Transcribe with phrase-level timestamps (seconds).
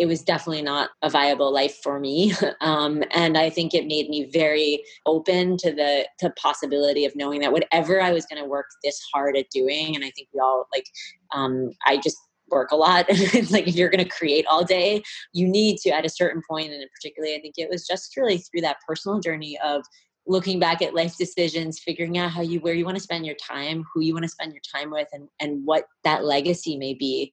[0.00, 2.32] it was definitely not a viable life for me.
[2.60, 7.40] Um, and I think it made me very open to the to possibility of knowing
[7.40, 10.40] that whatever I was going to work this hard at doing, and I think we
[10.40, 10.84] all like,
[11.32, 12.18] um, I just
[12.50, 13.06] work a lot.
[13.08, 15.02] it's like if you're going to create all day,
[15.32, 18.38] you need to at a certain point, and particularly, I think it was just really
[18.38, 19.82] through that personal journey of
[20.26, 23.34] looking back at life decisions figuring out how you where you want to spend your
[23.36, 26.92] time who you want to spend your time with and and what that legacy may
[26.92, 27.32] be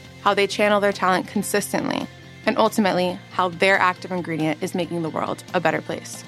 [0.21, 2.07] how they channel their talent consistently,
[2.45, 6.23] and ultimately, how their active ingredient is making the world a better place.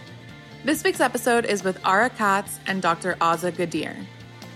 [0.64, 3.16] This week's episode is with Ara Katz and Dr.
[3.16, 3.96] Aza Gadir,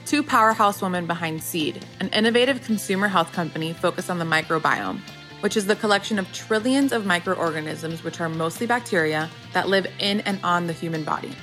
[0.05, 5.01] two powerhouse women behind Seed, an innovative consumer health company focused on the microbiome,
[5.41, 10.21] which is the collection of trillions of microorganisms, which are mostly bacteria, that live in
[10.21, 11.35] and on the human body.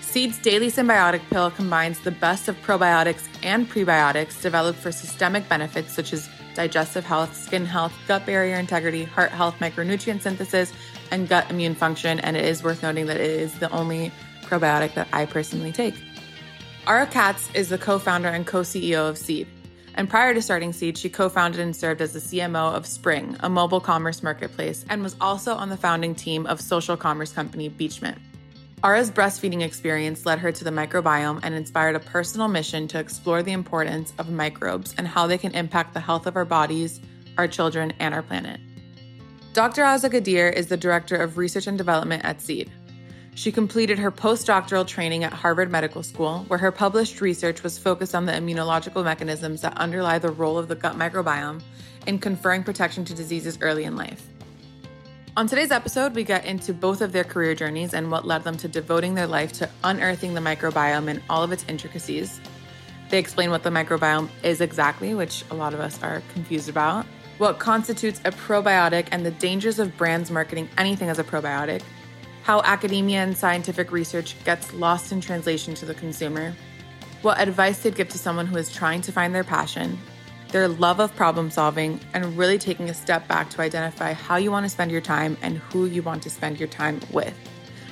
[0.00, 5.92] Seed's daily synbiotic pill combines the best of probiotics and prebiotics developed for systemic benefits
[5.92, 10.72] such as digestive health, skin health, gut barrier integrity, heart health, micronutrient synthesis,
[11.10, 12.20] and gut immune function.
[12.20, 14.12] And it is worth noting that it is the only
[14.42, 15.94] probiotic that I personally take.
[16.86, 19.46] Ara Katz is the co founder and co CEO of Seed.
[19.94, 23.36] And prior to starting Seed, she co founded and served as the CMO of Spring,
[23.40, 27.68] a mobile commerce marketplace, and was also on the founding team of social commerce company
[27.68, 28.18] Beachmint.
[28.82, 33.42] Ara's breastfeeding experience led her to the microbiome and inspired a personal mission to explore
[33.42, 36.98] the importance of microbes and how they can impact the health of our bodies,
[37.36, 38.58] our children, and our planet.
[39.52, 39.82] Dr.
[39.82, 42.70] Aza Gadir is the Director of Research and Development at Seed.
[43.34, 48.14] She completed her postdoctoral training at Harvard Medical School, where her published research was focused
[48.14, 51.60] on the immunological mechanisms that underlie the role of the gut microbiome
[52.06, 54.29] in conferring protection to diseases early in life.
[55.36, 58.56] On today's episode, we get into both of their career journeys and what led them
[58.56, 62.40] to devoting their life to unearthing the microbiome and all of its intricacies.
[63.10, 67.06] They explain what the microbiome is exactly, which a lot of us are confused about,
[67.38, 71.82] what constitutes a probiotic and the dangers of brands marketing anything as a probiotic,
[72.42, 76.52] how academia and scientific research gets lost in translation to the consumer,
[77.22, 79.96] what advice they'd give to someone who is trying to find their passion,
[80.52, 84.50] their love of problem solving, and really taking a step back to identify how you
[84.50, 87.34] want to spend your time and who you want to spend your time with.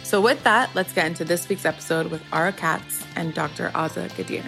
[0.02, 3.68] So, with that, let's get into this week's episode with Ara Katz and Dr.
[3.70, 4.44] Aza Gadir.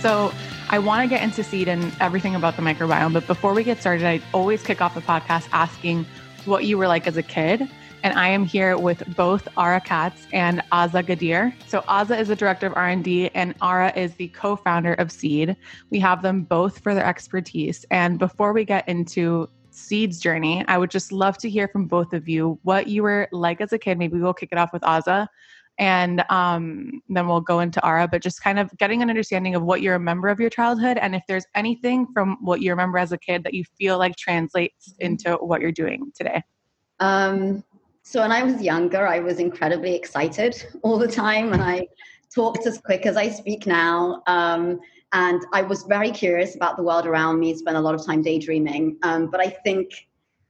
[0.00, 0.32] So,
[0.70, 3.14] I want to get into seed and everything about the microbiome.
[3.14, 6.04] But before we get started, I always kick off the podcast asking
[6.48, 7.68] what you were like as a kid.
[8.02, 11.52] And I am here with both Ara Katz and Aza Gadir.
[11.66, 15.56] So Aza is the director of R&D and Ara is the co-founder of Seed.
[15.90, 17.84] We have them both for their expertise.
[17.90, 22.12] And before we get into Seed's journey, I would just love to hear from both
[22.12, 23.98] of you what you were like as a kid.
[23.98, 25.26] Maybe we'll kick it off with Aza
[25.78, 29.62] and um, then we'll go into Ara, but just kind of getting an understanding of
[29.62, 33.12] what you remember of your childhood and if there's anything from what you remember as
[33.12, 36.42] a kid that you feel like translates into what you're doing today.
[37.00, 37.62] Um,
[38.02, 41.86] so when I was younger, I was incredibly excited all the time and I
[42.34, 44.22] talked as quick as I speak now.
[44.26, 44.80] Um,
[45.12, 48.20] and I was very curious about the world around me, spent a lot of time
[48.22, 48.98] daydreaming.
[49.02, 49.90] Um, but I think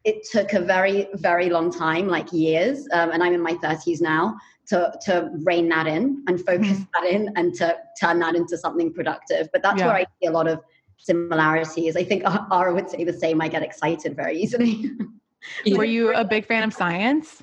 [0.05, 4.01] it took a very, very long time, like years, um, and I'm in my 30s
[4.01, 4.37] now,
[4.69, 6.89] to to rein that in and focus mm.
[6.95, 9.49] that in and to turn that into something productive.
[9.53, 9.87] But that's yeah.
[9.87, 10.61] where I see a lot of
[10.99, 11.97] similarities.
[11.97, 12.23] I think
[12.53, 13.41] Ara would say the same.
[13.41, 14.91] I get excited very easily.
[15.73, 17.43] Were you a big fan of science?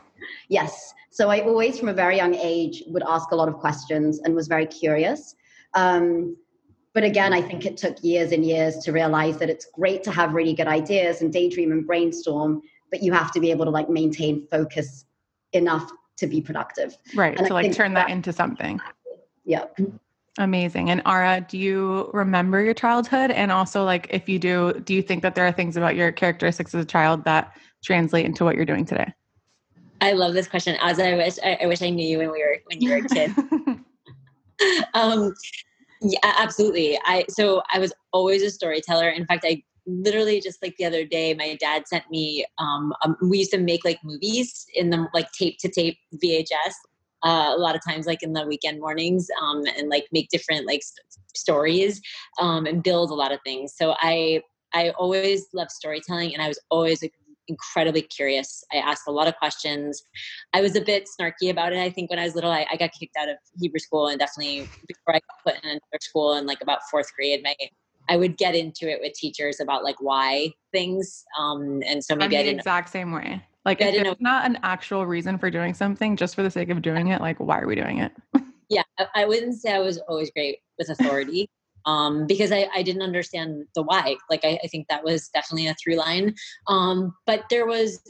[0.50, 0.94] Yes.
[1.12, 4.36] So I always, from a very young age, would ask a lot of questions and
[4.36, 5.36] was very curious.
[5.74, 6.36] Um,
[6.94, 10.12] but again, I think it took years and years to realize that it's great to
[10.12, 12.62] have really good ideas and daydream and brainstorm,
[12.92, 15.06] but you have to be able to like maintain focus
[15.54, 16.98] enough to be productive.
[17.16, 17.38] Right.
[17.38, 18.80] And to I like turn that, that into something.
[19.44, 19.66] Yeah.
[20.38, 20.90] Amazing.
[20.90, 23.32] And Ara, do you remember your childhood?
[23.32, 26.12] And also, like, if you do, do you think that there are things about your
[26.12, 29.14] characteristics as a child that translate into what you're doing today?
[30.02, 30.78] I love this question.
[30.82, 32.98] As I wish, I, I wish I knew you when we were when you were
[32.98, 33.34] a kid.
[34.94, 35.34] um,
[36.02, 37.00] Yeah, absolutely.
[37.06, 39.10] I so I was always a storyteller.
[39.10, 42.46] In fact, I literally just like the other day, my dad sent me.
[42.58, 46.74] Um, um we used to make like movies in the like tape to tape VHS.
[47.24, 50.68] Uh, a lot of times, like in the weekend mornings, um, and like make different
[50.68, 52.00] like st- stories
[52.40, 53.74] um, and build a lot of things.
[53.76, 54.42] So I
[54.74, 57.14] I always loved storytelling, and I was always like,
[57.48, 58.64] incredibly curious.
[58.74, 60.04] I asked a lot of questions.
[60.54, 61.80] I was a bit snarky about it.
[61.80, 64.20] I think when I was little, I, I got kicked out of Hebrew school, and
[64.20, 67.56] definitely before I got put in another school in like about fourth grade, my
[68.10, 71.24] I would get into it with teachers about like why things.
[71.38, 73.44] Um, and so maybe I'm I the exact same way.
[73.66, 76.82] Like if there's not an actual reason for doing something, just for the sake of
[76.82, 78.12] doing it, like why are we doing it?
[78.68, 81.48] Yeah, I, I wouldn't say I was always great with authority.
[81.86, 84.16] um, because I, I didn't understand the why.
[84.28, 86.34] Like I, I think that was definitely a through line.
[86.68, 88.02] Um, but there was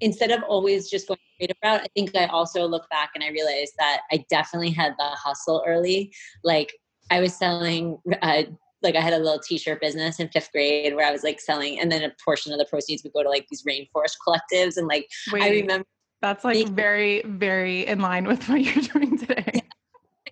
[0.00, 3.28] instead of always just going creative route, I think I also look back and I
[3.28, 6.12] realized that I definitely had the hustle early.
[6.44, 6.72] Like
[7.10, 8.44] I was selling uh,
[8.82, 11.80] like I had a little t-shirt business in fifth grade where I was like selling
[11.80, 14.86] and then a portion of the proceeds would go to like these rainforest collectives and
[14.86, 15.86] like Wait, I remember
[16.22, 19.62] that's like making- very, very in line with what you're doing today.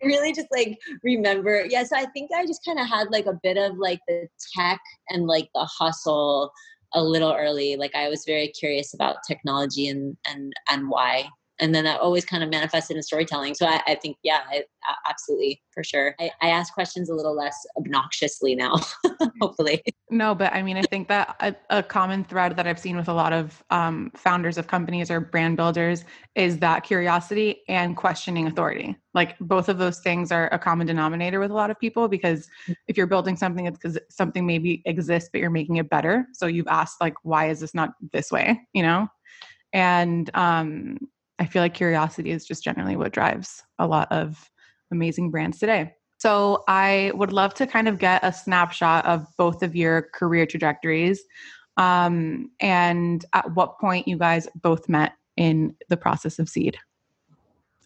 [0.03, 3.25] I really just like remember yeah so I think I just kind of had like
[3.27, 6.53] a bit of like the tech and like the hustle
[6.95, 11.29] a little early like I was very curious about technology and and and why
[11.61, 14.65] and then that always kind of manifested in storytelling so I, I think yeah I,
[15.09, 18.77] absolutely for sure I, I ask questions a little less obnoxiously now
[19.41, 19.83] hopefully
[20.15, 23.09] No, but I mean, I think that a, a common thread that I've seen with
[23.09, 26.05] a lot of um, founders of companies or brand builders
[26.37, 28.97] is that curiosity and questioning authority.
[29.13, 32.49] Like both of those things are a common denominator with a lot of people because
[32.87, 36.27] if you're building something, it's because something maybe exists, but you're making it better.
[36.33, 38.61] So you've asked, like, why is this not this way?
[38.73, 39.09] You know?
[39.73, 40.99] And um,
[41.39, 44.51] I feel like curiosity is just generally what drives a lot of
[44.91, 45.95] amazing brands today.
[46.19, 50.47] So I would love to kind of get a snapshot of both of your career
[50.47, 51.23] trajectories
[51.77, 56.79] um, and at what point you guys both met in the process of seed.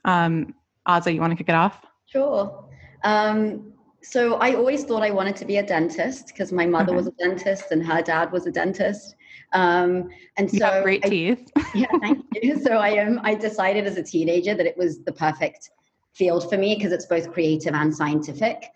[0.05, 0.55] Um,
[0.87, 1.85] Aza, you want to kick it off?
[2.07, 2.65] Sure.
[3.05, 3.73] Um,
[4.11, 6.97] so I always thought I wanted to be a dentist because my mother Okay.
[6.97, 9.15] was a dentist and her dad was a dentist.
[9.53, 10.09] Um,
[10.39, 11.51] and You so great I- teeth.
[11.75, 12.59] yeah, thank you.
[12.59, 15.71] So I um, I decided as a teenager that it was the perfect
[16.15, 18.71] field for me because it's both creative and scientific.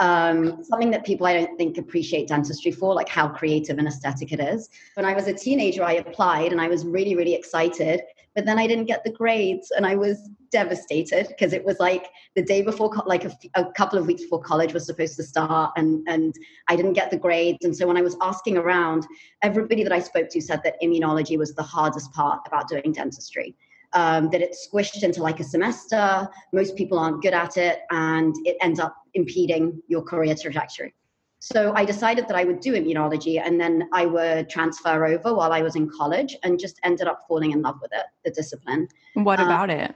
[0.00, 4.32] Um, something that people I don't think appreciate dentistry for, like how creative and aesthetic
[4.32, 4.68] it is.
[4.94, 8.02] When I was a teenager, I applied and I was really, really excited,
[8.38, 12.06] but then I didn't get the grades and I was devastated because it was like
[12.36, 16.06] the day before, like a, couple of weeks before college was supposed to start, and
[16.06, 16.32] and
[16.68, 17.64] I didn't get the grades.
[17.64, 19.08] And so when I was asking around,
[19.42, 23.56] everybody that I spoke to said that immunology was the hardest part about doing dentistry.
[23.92, 26.28] Um, that it's squished into like a semester.
[26.52, 30.94] Most people aren't good at it, and it ends up impeding your career trajectory.
[31.40, 35.52] So I decided that I would do immunology, and then I would transfer over while
[35.52, 38.88] I was in college, and just ended up falling in love with it, the discipline.
[39.14, 39.94] What Uh, about it?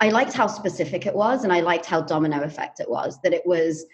[0.00, 3.20] I liked how specific it was, and I liked how domino effect it was.
[3.22, 3.86] That it was.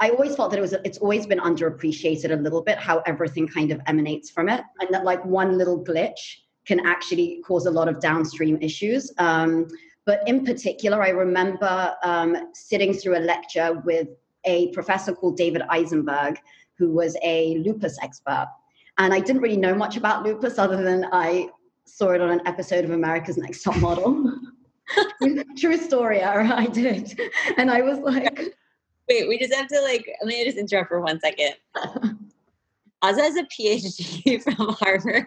[0.00, 0.72] I always felt that it was.
[0.84, 4.88] It's always been underappreciated a little bit how everything kind of emanates from it, and
[4.94, 9.12] that like one little glitch can actually cause a lot of downstream issues.
[9.18, 9.68] Um,
[10.06, 14.08] but in particular, I remember um, sitting through a lecture with
[14.44, 16.36] a professor called David Isenberg,
[16.78, 18.48] who was a lupus expert,
[18.98, 21.48] and I didn't really know much about lupus other than I
[21.84, 24.38] saw it on an episode of America's Next Top Model.
[25.56, 27.18] True story, I did.
[27.56, 28.56] And I was like,
[29.08, 31.54] wait we just have to like let me just interrupt for one second
[33.02, 35.26] Aza has a PhD from Harvard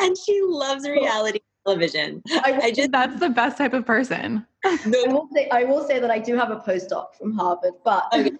[0.00, 2.22] and she loves reality television.
[2.28, 4.44] I, I just That's the best type of person.
[4.64, 7.74] I no, will say I will say that I do have a postdoc from Harvard,
[7.84, 8.32] but Okay.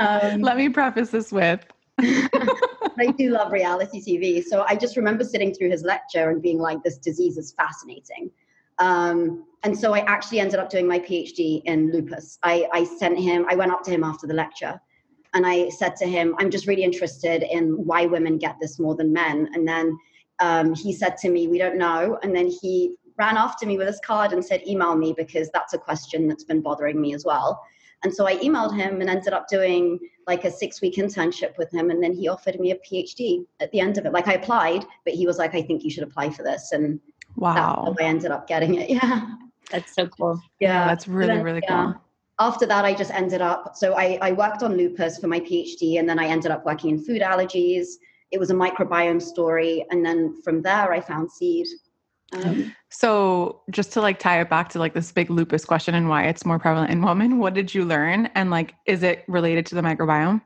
[0.00, 1.64] Um, Let me preface this with
[2.00, 4.42] I do love reality TV.
[4.42, 8.30] So I just remember sitting through his lecture and being like, this disease is fascinating.
[8.78, 12.38] Um, and so I actually ended up doing my PhD in lupus.
[12.42, 14.80] I, I sent him, I went up to him after the lecture
[15.34, 18.94] and I said to him, I'm just really interested in why women get this more
[18.94, 19.48] than men.
[19.52, 19.98] And then
[20.40, 22.18] um, he said to me, We don't know.
[22.22, 25.74] And then he ran after me with his card and said, Email me because that's
[25.74, 27.62] a question that's been bothering me as well.
[28.02, 31.72] And so I emailed him and ended up doing like a six week internship with
[31.72, 31.90] him.
[31.90, 34.12] And then he offered me a PhD at the end of it.
[34.12, 36.72] Like I applied, but he was like, I think you should apply for this.
[36.72, 37.00] And
[37.36, 37.84] that's wow.
[37.86, 38.90] how I ended up getting it.
[39.00, 39.34] Yeah.
[39.70, 40.40] that's so cool.
[40.58, 41.92] Yeah, that's really, then- really yeah.
[41.92, 42.02] cool.
[42.38, 45.98] After that, I just ended up, so I, I worked on lupus for my PhD,
[45.98, 47.86] and then I ended up working in food allergies.
[48.30, 49.84] It was a microbiome story.
[49.90, 51.66] And then from there, I found seed.
[52.32, 56.08] Um, so just to like tie it back to like this big lupus question and
[56.08, 58.26] why it's more prevalent in women, what did you learn?
[58.34, 60.42] And like, is it related to the microbiome?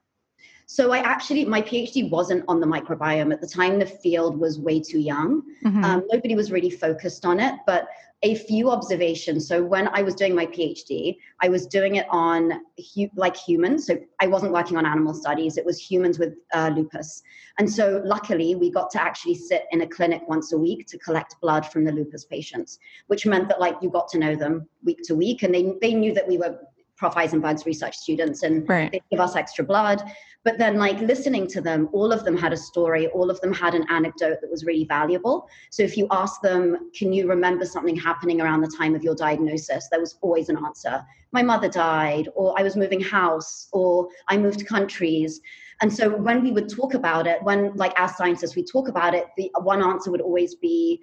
[0.66, 3.78] So I actually, my PhD wasn't on the microbiome at the time.
[3.78, 5.42] The field was way too young.
[5.64, 5.84] Mm-hmm.
[5.84, 7.86] Um, nobody was really focused on it, but
[8.22, 9.46] a few observations.
[9.46, 12.52] So when I was doing my PhD, I was doing it on
[12.94, 13.86] hu- like humans.
[13.86, 15.58] So I wasn't working on animal studies.
[15.58, 17.22] It was humans with uh, lupus.
[17.58, 20.98] And so luckily, we got to actually sit in a clinic once a week to
[20.98, 22.78] collect blood from the lupus patients,
[23.08, 25.92] which meant that like you got to know them week to week, and they they
[25.92, 26.58] knew that we were
[26.96, 27.14] Prof.
[27.14, 28.92] Isenberg's research students, and right.
[28.92, 30.02] they give us extra blood.
[30.44, 33.52] But then, like listening to them, all of them had a story, all of them
[33.52, 35.48] had an anecdote that was really valuable.
[35.70, 39.14] So if you ask them, Can you remember something happening around the time of your
[39.14, 39.88] diagnosis?
[39.90, 41.04] There was always an answer.
[41.32, 45.40] My mother died, or I was moving house, or I moved countries.
[45.80, 49.14] And so when we would talk about it, when like as scientists we talk about
[49.14, 51.00] it, the one answer would always be,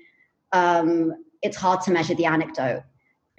[0.53, 2.83] um, it's hard to measure the anecdote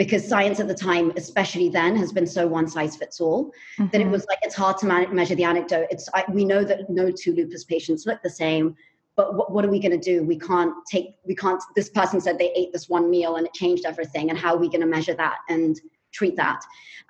[0.02, 3.44] because science at the time, especially then, has been so one size fits all
[3.78, 3.86] mm-hmm.
[3.92, 4.10] that it mm-hmm.
[4.10, 5.86] was like it's hard to man- measure the anecdote.
[5.90, 8.74] It's I, we know that no two lupus patients look the same,
[9.14, 10.24] but what, what are we going to do?
[10.24, 11.62] We can't take we can't.
[11.76, 14.58] This person said they ate this one meal and it changed everything, and how are
[14.58, 15.80] we going to measure that and
[16.12, 16.60] treat that?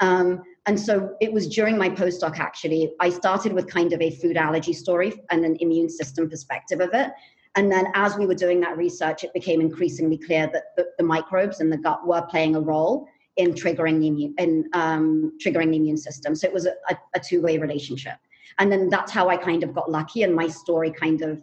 [0.01, 2.93] Um, and so it was during my postdoc actually.
[3.01, 6.91] I started with kind of a food allergy story and an immune system perspective of
[6.93, 7.11] it.
[7.55, 11.05] And then as we were doing that research, it became increasingly clear that the, the
[11.05, 13.07] microbes in the gut were playing a role
[13.37, 16.35] in triggering the immune in um, triggering the immune system.
[16.35, 16.75] So it was a,
[17.15, 18.17] a, two-way relationship.
[18.59, 21.43] And then that's how I kind of got lucky, and my story kind of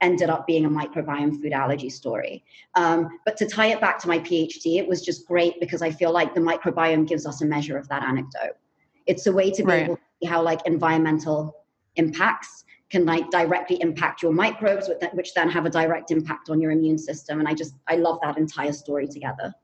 [0.00, 2.44] ended up being a microbiome food allergy story.
[2.74, 5.90] Um, but to tie it back to my PhD, it was just great because I
[5.90, 8.56] feel like the microbiome gives us a measure of that anecdote.
[9.06, 9.84] It's a way to be right.
[9.84, 11.64] able to see how like environmental
[11.96, 16.70] impacts can like directly impact your microbes, which then have a direct impact on your
[16.70, 17.38] immune system.
[17.38, 19.54] And I just, I love that entire story together.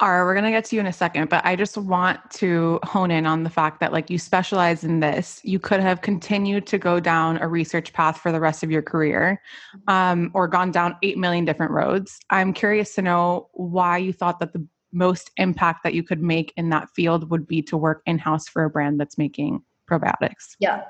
[0.00, 2.80] Ara, we're going to get to you in a second, but I just want to
[2.82, 5.40] hone in on the fact that, like, you specialize in this.
[5.44, 8.82] You could have continued to go down a research path for the rest of your
[8.82, 9.40] career
[9.86, 12.18] um, or gone down 8 million different roads.
[12.30, 16.52] I'm curious to know why you thought that the most impact that you could make
[16.56, 20.56] in that field would be to work in house for a brand that's making probiotics.
[20.58, 20.82] Yeah.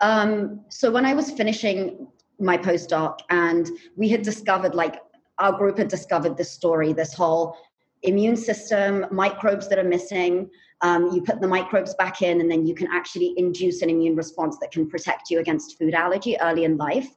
[0.00, 5.00] Um, so when I was finishing my postdoc and we had discovered like
[5.38, 7.56] our group had discovered this story, this whole
[8.02, 10.50] immune system, microbes that are missing.
[10.82, 14.16] Um, you put the microbes back in, and then you can actually induce an immune
[14.16, 17.08] response that can protect you against food allergy early in life.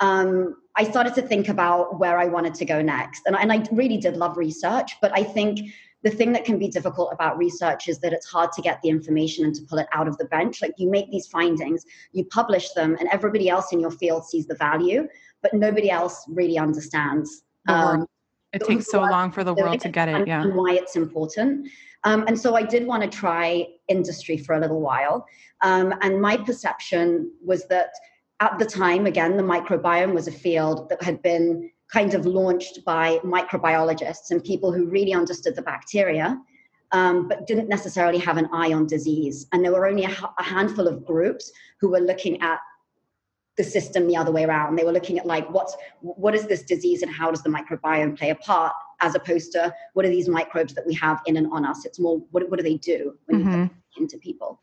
[0.00, 3.22] Um, I started to think about where I wanted to go next.
[3.26, 5.60] And, and I really did love research, but I think
[6.02, 8.88] the thing that can be difficult about research is that it's hard to get the
[8.88, 10.60] information and to pull it out of the bench.
[10.60, 14.46] Like you make these findings, you publish them, and everybody else in your field sees
[14.46, 15.08] the value,
[15.42, 17.42] but nobody else really understands.
[17.68, 18.06] Um,
[18.52, 20.42] it takes so long for the world to get it, yeah.
[20.42, 21.68] And why it's important.
[22.04, 25.26] Um, and so I did want to try industry for a little while.
[25.62, 27.92] Um, and my perception was that
[28.40, 32.84] at the time, again, the microbiome was a field that had been kind of launched
[32.84, 36.38] by microbiologists and people who really understood the bacteria,
[36.92, 39.46] um, but didn't necessarily have an eye on disease.
[39.52, 42.58] And there were only a, a handful of groups who were looking at
[43.58, 44.76] the system the other way around.
[44.76, 48.16] They were looking at like what's what is this disease and how does the microbiome
[48.16, 51.52] play a part, as opposed to what are these microbes that we have in and
[51.52, 51.84] on us.
[51.84, 53.62] It's more what what do they do when mm-hmm.
[53.64, 54.60] you into people.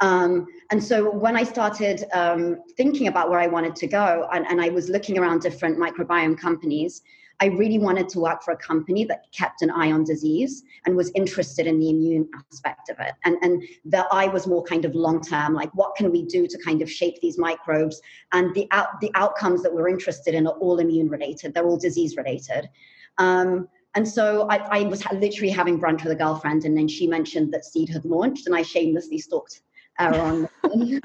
[0.00, 4.46] Um, and so when I started um, thinking about where I wanted to go, and,
[4.46, 7.02] and I was looking around different microbiome companies,
[7.40, 10.96] I really wanted to work for a company that kept an eye on disease and
[10.96, 13.14] was interested in the immune aspect of it.
[13.24, 16.48] And, and the eye was more kind of long term, like what can we do
[16.48, 18.00] to kind of shape these microbes?
[18.32, 21.78] And the, out, the outcomes that we're interested in are all immune related, they're all
[21.78, 22.68] disease related.
[23.18, 23.68] Um,
[23.98, 27.52] and so I, I, was literally having brunch with a girlfriend, and then she mentioned
[27.52, 29.62] that Seed had launched, and I shamelessly stalked
[29.96, 30.48] her on.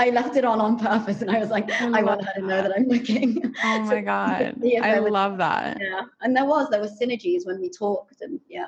[0.00, 2.40] I left it on on purpose, and I was like, I, I want her to
[2.40, 3.54] know that I'm looking.
[3.62, 5.78] Oh my god, I love that.
[5.80, 8.66] Yeah, and there was there were synergies when we talked, and yeah.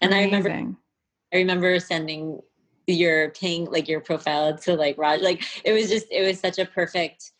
[0.00, 0.76] And I remember,
[1.34, 2.40] I remember sending
[2.86, 5.22] your ping like your profile to like Raj.
[5.22, 7.32] Like it was just it was such a perfect.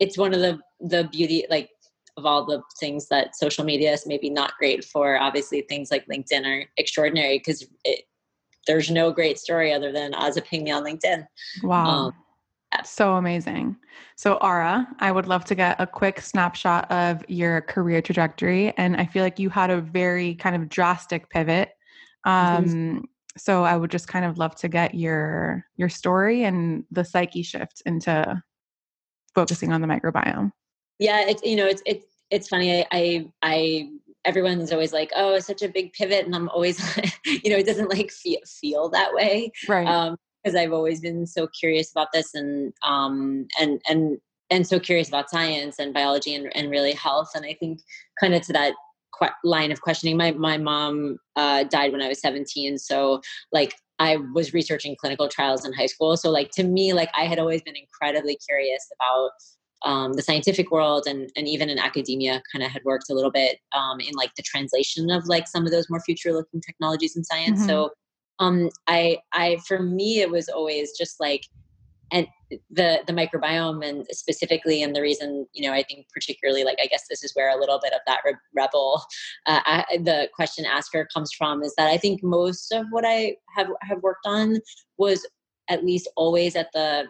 [0.00, 1.68] It's one of the the beauty like
[2.16, 5.18] of all the things that social media is maybe not great for.
[5.18, 7.66] Obviously, things like LinkedIn are extraordinary because
[8.66, 11.26] there's no great story other than Aza ping me on LinkedIn.
[11.62, 12.06] Wow.
[12.06, 12.12] Um,
[12.84, 13.76] so amazing.
[14.16, 18.76] So, Ara, I would love to get a quick snapshot of your career trajectory.
[18.76, 21.70] And I feel like you had a very kind of drastic pivot.
[22.24, 23.04] Um,
[23.38, 27.42] so I would just kind of love to get your your story and the psyche
[27.42, 28.42] shift into
[29.34, 30.50] focusing on the microbiome.
[30.98, 32.80] Yeah, it's you know, it's it's it's funny.
[32.80, 33.90] I, I, I
[34.24, 36.78] everyone's always like, "Oh, it's such a big pivot," and I'm always,
[37.24, 39.86] you know, it doesn't like feel feel that way, right?
[39.86, 44.18] Um, because I've always been so curious about this, and um, and and
[44.50, 47.30] and so curious about science and biology and, and really health.
[47.34, 47.80] And I think
[48.20, 48.74] kind of to that
[49.18, 53.20] qu- line of questioning, my my mom uh, died when I was 17, so
[53.52, 56.16] like I was researching clinical trials in high school.
[56.16, 59.30] So like to me, like I had always been incredibly curious about
[59.82, 63.30] um, the scientific world and, and even in academia kind of had worked a little
[63.30, 67.16] bit um, in like the translation of like some of those more future looking technologies
[67.16, 67.68] in science mm-hmm.
[67.68, 67.90] so
[68.38, 71.44] um, i i for me it was always just like
[72.12, 72.26] and
[72.70, 76.86] the the microbiome and specifically and the reason you know i think particularly like i
[76.86, 79.02] guess this is where a little bit of that re- rebel
[79.46, 83.36] uh, I, the question asker comes from is that i think most of what i
[83.56, 84.58] have have worked on
[84.96, 85.26] was
[85.68, 87.06] at least always at the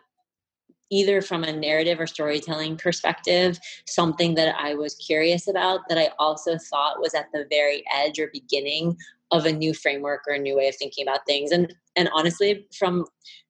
[0.91, 6.11] either from a narrative or storytelling perspective, something that I was curious about that I
[6.19, 8.97] also thought was at the very edge or beginning
[9.33, 11.51] of a new framework or a new way of thinking about things.
[11.51, 13.07] And and honestly, from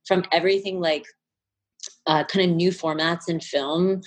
[0.07, 1.07] from everything like
[2.07, 4.00] uh, kind of new formats in film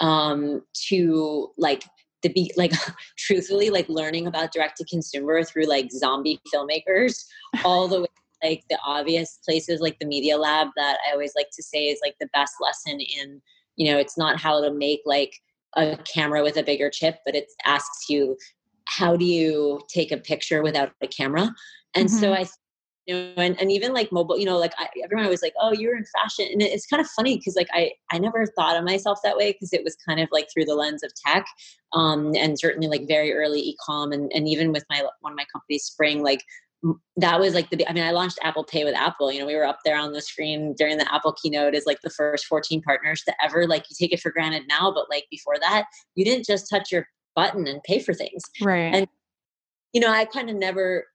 [0.00, 1.84] um, to like
[2.22, 2.72] the be like
[3.18, 7.24] truthfully like learning about direct to consumer through like zombie filmmakers
[7.64, 8.06] all the way
[8.42, 11.98] like the obvious places like the media lab that i always like to say is
[12.02, 13.40] like the best lesson in
[13.76, 15.34] you know it's not how to make like
[15.76, 18.36] a camera with a bigger chip but it asks you
[18.86, 21.50] how do you take a picture without a camera
[21.94, 22.18] and mm-hmm.
[22.18, 22.46] so i
[23.06, 25.72] you know, and, and even like mobile, you know, like I, everyone was like, oh,
[25.72, 26.48] you're in fashion.
[26.52, 29.52] And it's kind of funny because like I, I never thought of myself that way
[29.52, 31.46] because it was kind of like through the lens of tech
[31.92, 35.46] um, and certainly like very early e-com and, and even with my, one of my
[35.52, 36.42] companies spring, like
[37.16, 39.56] that was like the i mean i launched apple pay with apple you know we
[39.56, 42.82] were up there on the screen during the apple keynote as like the first 14
[42.82, 46.24] partners to ever like you take it for granted now but like before that you
[46.24, 48.42] didn't just touch your button and pay for things.
[48.62, 48.94] Right.
[48.94, 49.06] And
[49.92, 51.06] you know i kind of never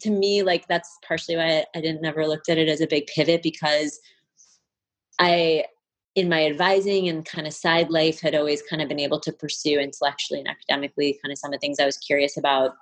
[0.00, 2.86] to me like that's partially why I, I didn't never looked at it as a
[2.86, 3.98] big pivot because
[5.18, 5.64] i
[6.14, 9.32] in my advising and kind of side life had always kind of been able to
[9.32, 12.72] pursue intellectually and academically kind of some of the things i was curious about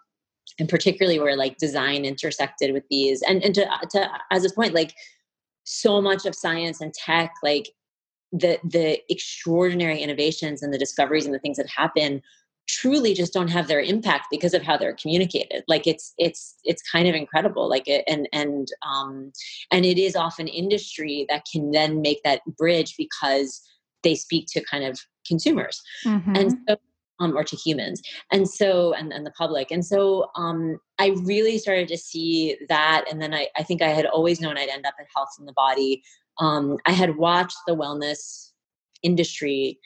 [0.58, 4.74] and particularly where like design intersected with these and and to, to as a point
[4.74, 4.94] like
[5.64, 7.70] so much of science and tech like
[8.32, 12.20] the the extraordinary innovations and the discoveries and the things that happen
[12.66, 16.82] truly just don't have their impact because of how they're communicated like it's it's it's
[16.90, 19.32] kind of incredible like it and and um
[19.70, 23.60] and it is often industry that can then make that bridge because
[24.02, 26.34] they speak to kind of consumers mm-hmm.
[26.36, 26.76] and so
[27.20, 28.02] um, or to humans.
[28.32, 29.70] And so and, and the public.
[29.70, 33.88] And so um, i really started to see that and then I, I think i
[33.88, 36.02] had always known i'd end up in health in the body.
[36.40, 38.50] Um, i had watched the wellness
[39.02, 39.78] industry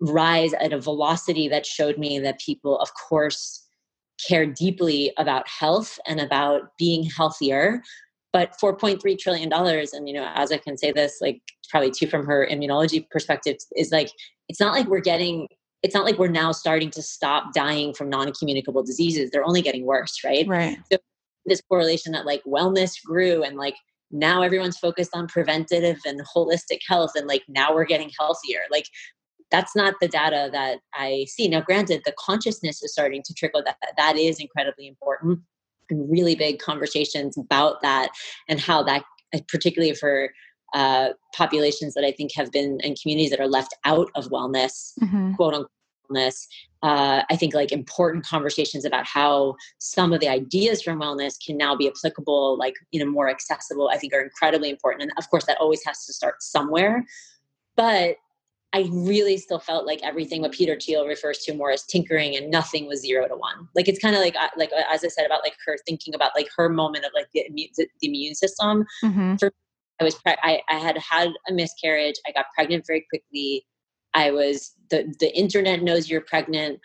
[0.00, 3.66] rise at a velocity that showed me that people of course
[4.26, 7.82] care deeply about health and about being healthier.
[8.32, 12.06] But 4.3 trillion dollars and you know as i can say this like probably too
[12.06, 14.10] from her immunology perspective is like
[14.50, 15.48] it's not like we're getting
[15.82, 19.30] it's not like we're now starting to stop dying from non-communicable diseases.
[19.30, 20.46] They're only getting worse right?
[20.46, 20.78] Right.
[20.90, 20.98] So
[21.46, 23.76] this correlation that like wellness grew and like
[24.10, 28.60] now everyone's focused on preventative and holistic health and like now we're getting healthier.
[28.70, 28.86] Like
[29.50, 31.48] that's not the data that i see.
[31.48, 33.62] Now granted the consciousness is starting to trickle.
[33.64, 35.40] That that is incredibly important
[35.90, 38.10] and really big conversations about that
[38.48, 39.04] and how that
[39.48, 40.30] particularly for
[40.74, 44.92] uh, populations that I think have been and communities that are left out of wellness,
[45.00, 45.34] mm-hmm.
[45.34, 45.70] quote unquote
[46.10, 46.46] wellness.
[46.82, 51.56] Uh, I think like important conversations about how some of the ideas from wellness can
[51.56, 53.88] now be applicable, like you know, more accessible.
[53.88, 57.04] I think are incredibly important, and of course, that always has to start somewhere.
[57.76, 58.16] But
[58.74, 62.50] I really still felt like everything what Peter Thiel refers to more as tinkering and
[62.50, 63.66] nothing was zero to one.
[63.74, 66.48] Like it's kind of like like as I said about like her thinking about like
[66.56, 68.84] her moment of like the immune, the immune system.
[69.02, 69.36] Mm-hmm.
[69.36, 69.50] For
[70.00, 72.16] I was pre- I, I had had a miscarriage.
[72.26, 73.66] I got pregnant very quickly.
[74.14, 76.80] I was the the internet knows you're pregnant.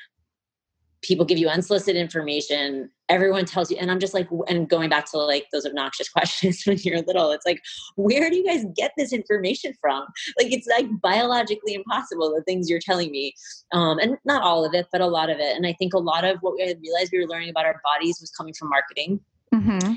[1.01, 2.89] People give you unsolicited information.
[3.09, 6.63] Everyone tells you, and I'm just like, and going back to like those obnoxious questions
[6.65, 7.61] when you're little, it's like,
[7.97, 10.05] where do you guys get this information from?
[10.39, 13.33] Like, it's like biologically impossible the things you're telling me,
[13.73, 15.57] um, and not all of it, but a lot of it.
[15.57, 18.19] And I think a lot of what we realized we were learning about our bodies
[18.21, 19.19] was coming from marketing.
[19.53, 19.95] Mm-hmm.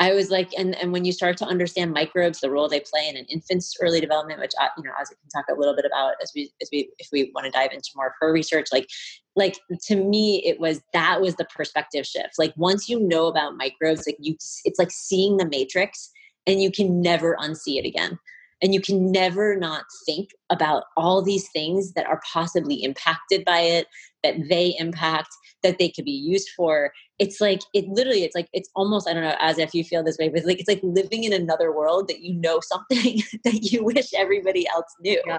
[0.00, 3.06] I was like, and, and when you start to understand microbes, the role they play
[3.08, 5.84] in an infant's early development, which, I, you know, we can talk a little bit
[5.84, 8.68] about as we, as we, if we want to dive into more of her research,
[8.72, 8.88] like,
[9.36, 9.58] like
[9.88, 12.38] to me, it was, that was the perspective shift.
[12.38, 16.10] Like once you know about microbes, like you, it's like seeing the matrix
[16.46, 18.18] and you can never unsee it again.
[18.62, 23.60] and you can never not think about all these things that are possibly impacted by
[23.60, 23.86] it
[24.22, 25.28] that they impact
[25.62, 26.92] that they could be used for.
[27.18, 30.02] It's like it literally it's like it's almost i don't know as if you feel
[30.02, 33.20] this way but it's like it's like living in another world that you know something
[33.44, 35.20] that you wish everybody else knew.
[35.26, 35.38] Yeah.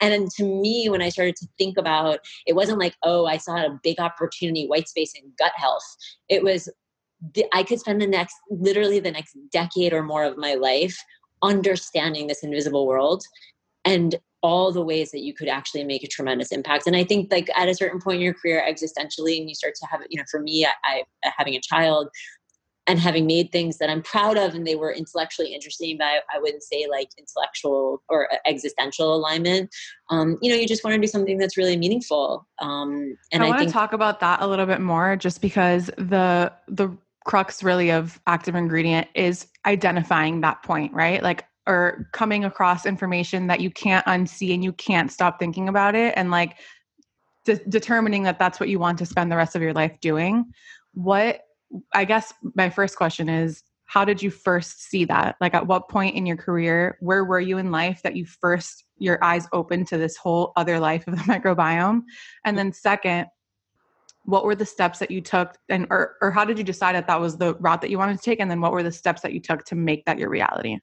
[0.00, 3.38] and then to me when i started to think about it wasn't like oh i
[3.38, 5.84] saw a big opportunity white space in gut health.
[6.28, 6.68] It was
[7.54, 10.98] i could spend the next literally the next decade or more of my life
[11.42, 13.24] understanding this invisible world
[13.84, 16.86] and all the ways that you could actually make a tremendous impact.
[16.86, 19.74] And I think like at a certain point in your career existentially, and you start
[19.76, 22.08] to have, you know, for me, I, I having a child
[22.88, 26.16] and having made things that I'm proud of and they were intellectually interesting, but I,
[26.34, 29.70] I wouldn't say like intellectual or existential alignment.
[30.10, 32.46] Um, you know, you just want to do something that's really meaningful.
[32.60, 35.86] Um, and I, I want to talk about that a little bit more just because
[35.96, 42.44] the, the, crux really of active ingredient is identifying that point right like or coming
[42.44, 46.58] across information that you can't unsee and you can't stop thinking about it and like
[47.44, 50.52] de- determining that that's what you want to spend the rest of your life doing.
[50.94, 51.40] What
[51.94, 55.36] i guess my first question is how did you first see that?
[55.38, 58.84] Like at what point in your career where were you in life that you first
[58.96, 62.02] your eyes opened to this whole other life of the microbiome?
[62.44, 63.26] And then second
[64.24, 67.06] what were the steps that you took and or, or how did you decide that
[67.08, 68.40] that was the route that you wanted to take?
[68.40, 70.78] And then what were the steps that you took to make that your reality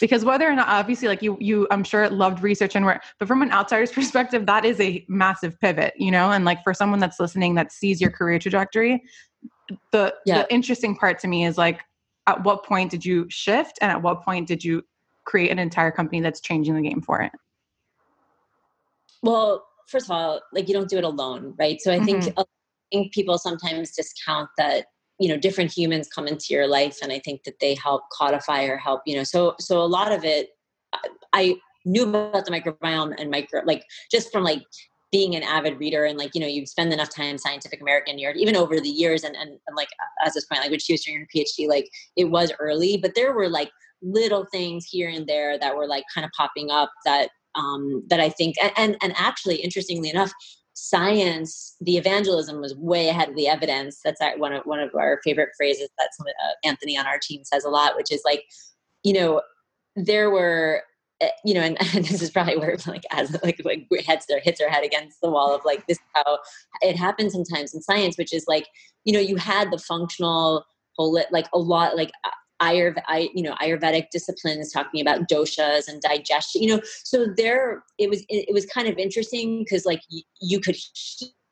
[0.00, 3.28] because whether or not obviously like you you i'm sure loved research and work but
[3.28, 6.98] from an outsider's perspective that is a massive pivot you know and like for someone
[6.98, 9.02] that's listening that sees your career trajectory
[9.92, 10.38] the yeah.
[10.38, 11.80] the interesting part to me is like
[12.26, 14.82] at what point did you shift and at what point did you
[15.24, 17.32] create an entire company that's changing the game for it
[19.22, 22.40] well first of all like you don't do it alone right so i think mm-hmm.
[22.40, 22.44] i
[22.90, 24.86] think people sometimes discount that
[25.20, 28.64] you know different humans come into your life and i think that they help codify
[28.64, 30.48] or help you know so so a lot of it
[31.32, 31.54] i
[31.84, 34.62] knew about the microbiome and micro like just from like
[35.12, 38.32] being an avid reader and like you know you spend enough time scientific american year
[38.32, 39.88] even over the years and, and, and like
[40.24, 43.14] as this point like when she was doing her phd like it was early but
[43.14, 43.70] there were like
[44.02, 48.20] little things here and there that were like kind of popping up that um that
[48.20, 50.32] i think and and, and actually interestingly enough
[50.80, 54.00] science, the evangelism was way ahead of the evidence.
[54.02, 57.44] That's one of one of our favorite phrases that some, uh, Anthony on our team
[57.44, 58.44] says a lot, which is like,
[59.04, 59.42] you know,
[59.94, 60.82] there were,
[61.20, 64.40] eh, you know, and, and this is probably where like as like like heads their
[64.40, 66.38] hits their head against the wall of like this how
[66.80, 68.66] it happens sometimes in science, which is like,
[69.04, 70.64] you know, you had the functional
[70.96, 72.10] whole like a lot like
[72.60, 77.82] Ayurv- I, you know, Ayurvedic disciplines talking about doshas and digestion, you know, so there
[77.98, 80.76] it was, it, it was kind of interesting because like y- you could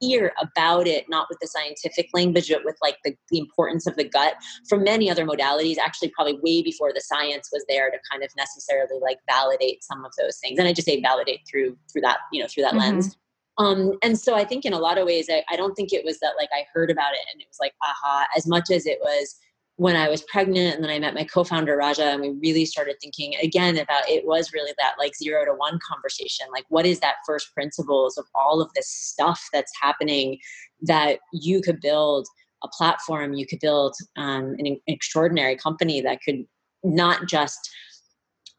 [0.01, 3.97] hear about it, not with the scientific language, but with like the, the importance of
[3.97, 4.35] the gut
[4.69, 8.31] from many other modalities, actually probably way before the science was there to kind of
[8.37, 10.59] necessarily like validate some of those things.
[10.59, 12.95] And I just say validate through, through that, you know, through that mm-hmm.
[12.95, 13.17] lens.
[13.59, 16.05] Um, and so I think in a lot of ways, I, I don't think it
[16.05, 18.87] was that like I heard about it and it was like, aha, as much as
[18.87, 19.35] it was,
[19.79, 22.97] when I was pregnant and then I met my co-founder Raja and we really started
[23.01, 26.47] thinking again about it was really that like zero to one conversation.
[26.53, 30.39] Like what is that first principles of all of this stuff that's happening
[30.83, 32.27] that you could build
[32.65, 36.45] a platform, you could build um, an extraordinary company that could
[36.83, 37.71] not just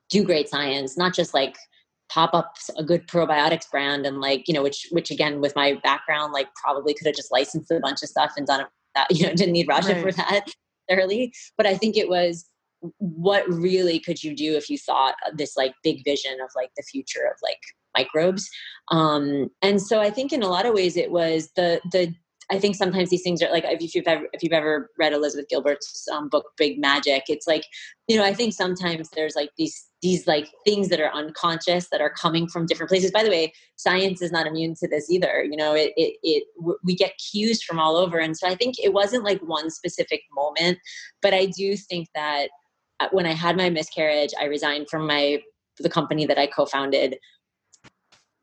[0.10, 1.58] do great science, not just like
[2.10, 5.78] pop up a good probiotics brand and like, you know, which which again with my
[5.84, 9.08] background, like probably could have just licensed a bunch of stuff and done it that,
[9.12, 10.02] you know, didn't need Raja right.
[10.02, 10.46] for that
[10.90, 12.50] necessarily, but I think it was
[13.00, 16.84] what really could you do if you thought this like big vision of like the
[16.84, 17.60] future of like
[17.98, 18.50] microbes?
[18.90, 22.14] Um and so i think in a lot of ways it was the the
[22.52, 25.50] I think sometimes these things are like if you've ever if you've ever read Elizabeth
[25.50, 27.64] Gilbert's um, book Big Magic, it's like
[28.08, 32.02] you know I think sometimes there's like these these like things that are unconscious that
[32.02, 33.12] are coming from different places.
[33.12, 35.44] By the way, science is not immune to this either.
[35.44, 36.44] You know, it it, it
[36.84, 40.22] we get cues from all over, and so I think it wasn't like one specific
[40.34, 40.80] moment,
[41.22, 42.50] but I do think that
[43.00, 45.42] uh, when I had my miscarriage, I resigned from my
[45.80, 47.18] the company that I co-founded.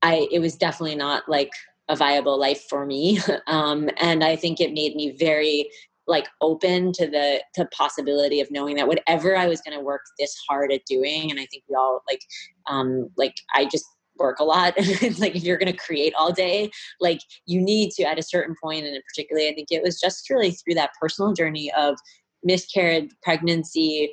[0.02, 1.50] I it was definitely not like
[1.88, 5.70] a viable life for me um, and i think it made me very
[6.06, 10.02] like open to the to possibility of knowing that whatever i was going to work
[10.18, 12.20] this hard at doing and i think we all like
[12.68, 13.86] um like i just
[14.18, 14.74] work a lot
[15.18, 18.54] like if you're going to create all day like you need to at a certain
[18.62, 21.96] point and particularly i think it was just really through that personal journey of
[22.42, 24.12] miscarriage pregnancy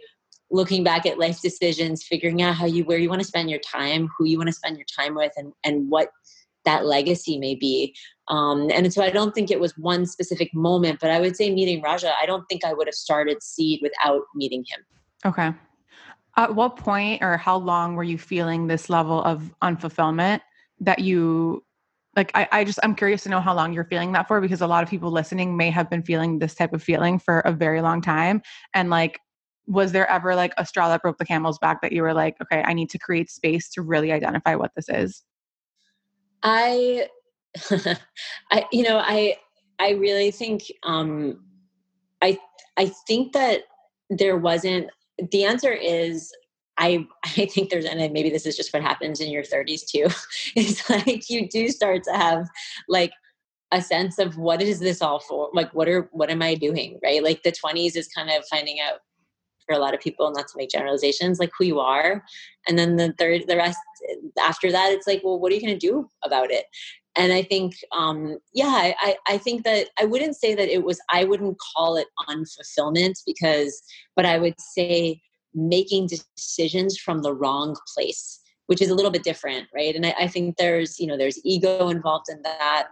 [0.51, 3.59] looking back at life decisions figuring out how you where you want to spend your
[3.59, 6.09] time who you want to spend your time with and and what
[6.65, 7.95] that legacy may be.
[8.29, 11.53] Um, and so I don't think it was one specific moment, but I would say
[11.53, 14.85] meeting Raja, I don't think I would have started Seed without meeting him.
[15.25, 15.53] Okay.
[16.37, 20.41] At what point or how long were you feeling this level of unfulfillment
[20.79, 21.63] that you
[22.15, 24.61] like I, I just i'm curious to know how long you're feeling that for because
[24.61, 27.51] a lot of people listening may have been feeling this type of feeling for a
[27.51, 28.41] very long time
[28.73, 29.19] and like
[29.65, 32.35] was there ever like a straw that broke the camel's back that you were like
[32.41, 35.23] okay i need to create space to really identify what this is
[36.43, 37.07] i
[38.51, 39.35] i you know i
[39.79, 41.39] i really think um
[42.21, 42.37] i
[42.77, 43.61] i think that
[44.09, 44.89] there wasn't
[45.31, 46.31] the answer is
[46.77, 50.07] I I think there's and maybe this is just what happens in your 30s too.
[50.55, 52.47] it's like you do start to have
[52.87, 53.11] like
[53.71, 55.49] a sense of what is this all for?
[55.53, 56.99] Like what are what am I doing?
[57.03, 57.23] Right?
[57.23, 58.99] Like the 20s is kind of finding out
[59.65, 62.23] for a lot of people, not to make generalizations, like who you are.
[62.67, 63.79] And then the third the rest
[64.39, 66.65] after that it's like, well, what are you gonna do about it?
[67.15, 70.99] And I think um yeah, I, I think that I wouldn't say that it was
[71.09, 73.81] I wouldn't call it unfulfillment because
[74.15, 75.21] but I would say
[75.53, 79.95] making decisions from the wrong place which is a little bit different right?
[79.95, 82.87] And I, I, think there's you know there's ego involved in that.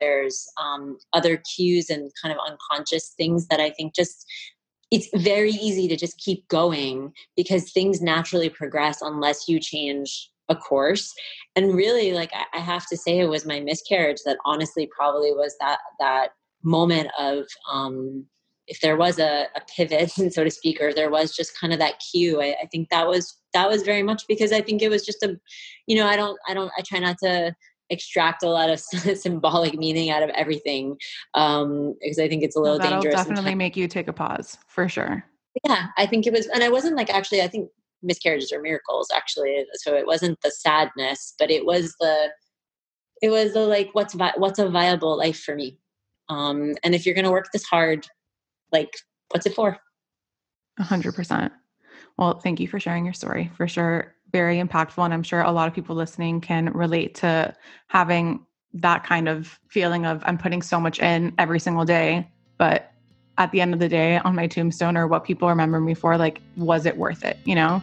[0.00, 4.26] There's um, other cues and kind of unconscious things that i think just
[4.90, 10.56] it's very easy to just keep going because things naturally progress unless you change a
[10.56, 11.12] course
[11.56, 15.32] and really like I, I have to say it was my miscarriage that honestly probably
[15.32, 16.30] was that that
[16.62, 18.26] moment of um
[18.66, 21.78] if there was a, a pivot, so to speak, or there was just kind of
[21.78, 24.88] that cue, I, I, think that was that was very much because I think it
[24.88, 25.38] was just a,
[25.86, 27.54] you know, I don't, I don't, I try not to
[27.90, 28.80] extract a lot of
[29.16, 30.96] symbolic meaning out of everything
[31.34, 33.26] um, because I think it's a little well, that'll dangerous.
[33.26, 35.24] Definitely make you take a pause for sure.
[35.66, 37.42] Yeah, I think it was, and I wasn't like actually.
[37.42, 37.68] I think
[38.04, 39.64] miscarriages are miracles, actually.
[39.74, 42.30] So it wasn't the sadness, but it was the,
[43.22, 45.78] it was the like, what's vi- what's a viable life for me.
[46.28, 48.06] Um, and if you're going to work this hard
[48.74, 48.92] like
[49.30, 49.78] what's it for
[50.78, 51.52] A hundred percent
[52.18, 55.52] well thank you for sharing your story for sure very impactful and i'm sure a
[55.52, 57.54] lot of people listening can relate to
[57.86, 62.92] having that kind of feeling of i'm putting so much in every single day but
[63.38, 66.16] at the end of the day on my tombstone or what people remember me for
[66.16, 67.82] like was it worth it you know?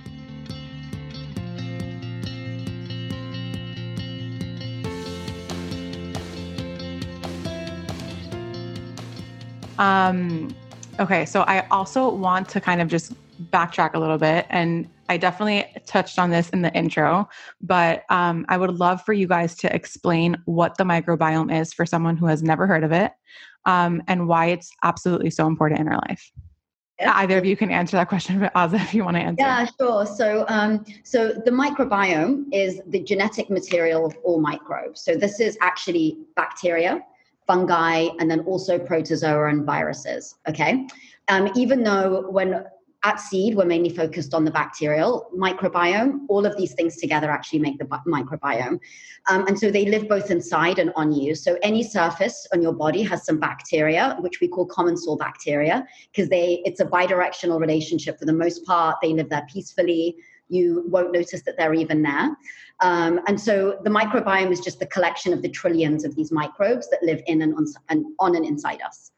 [9.77, 10.53] Um
[10.99, 13.13] Okay, so I also want to kind of just
[13.49, 17.27] backtrack a little bit, and I definitely touched on this in the intro,
[17.59, 21.87] but um, I would love for you guys to explain what the microbiome is for
[21.87, 23.13] someone who has never heard of it,
[23.65, 26.31] um, and why it's absolutely so important in our life.
[27.03, 29.41] Either of you can answer that question, but Aza, if you want to answer.
[29.41, 30.05] Yeah, sure.
[30.05, 35.01] So, um, so the microbiome is the genetic material of all microbes.
[35.01, 37.01] So this is actually bacteria,
[37.47, 40.35] fungi, and then also protozoa and viruses.
[40.47, 40.87] Okay.
[41.27, 42.65] Um, even though when
[43.03, 46.19] at seed we're mainly focused on the bacterial microbiome.
[46.27, 48.79] All of these things together actually make the microbiome.
[49.27, 51.33] Um, and so they live both inside and on you.
[51.35, 56.29] So any surface on your body has some bacteria which we call commensal bacteria because
[56.29, 58.19] they it's a bidirectional relationship.
[58.19, 60.15] For the most part they live there peacefully.
[60.49, 62.35] You won't notice that they're even there.
[62.81, 66.89] Um, and so the microbiome is just the collection of the trillions of these microbes
[66.89, 69.10] that live in and on, and on and inside us.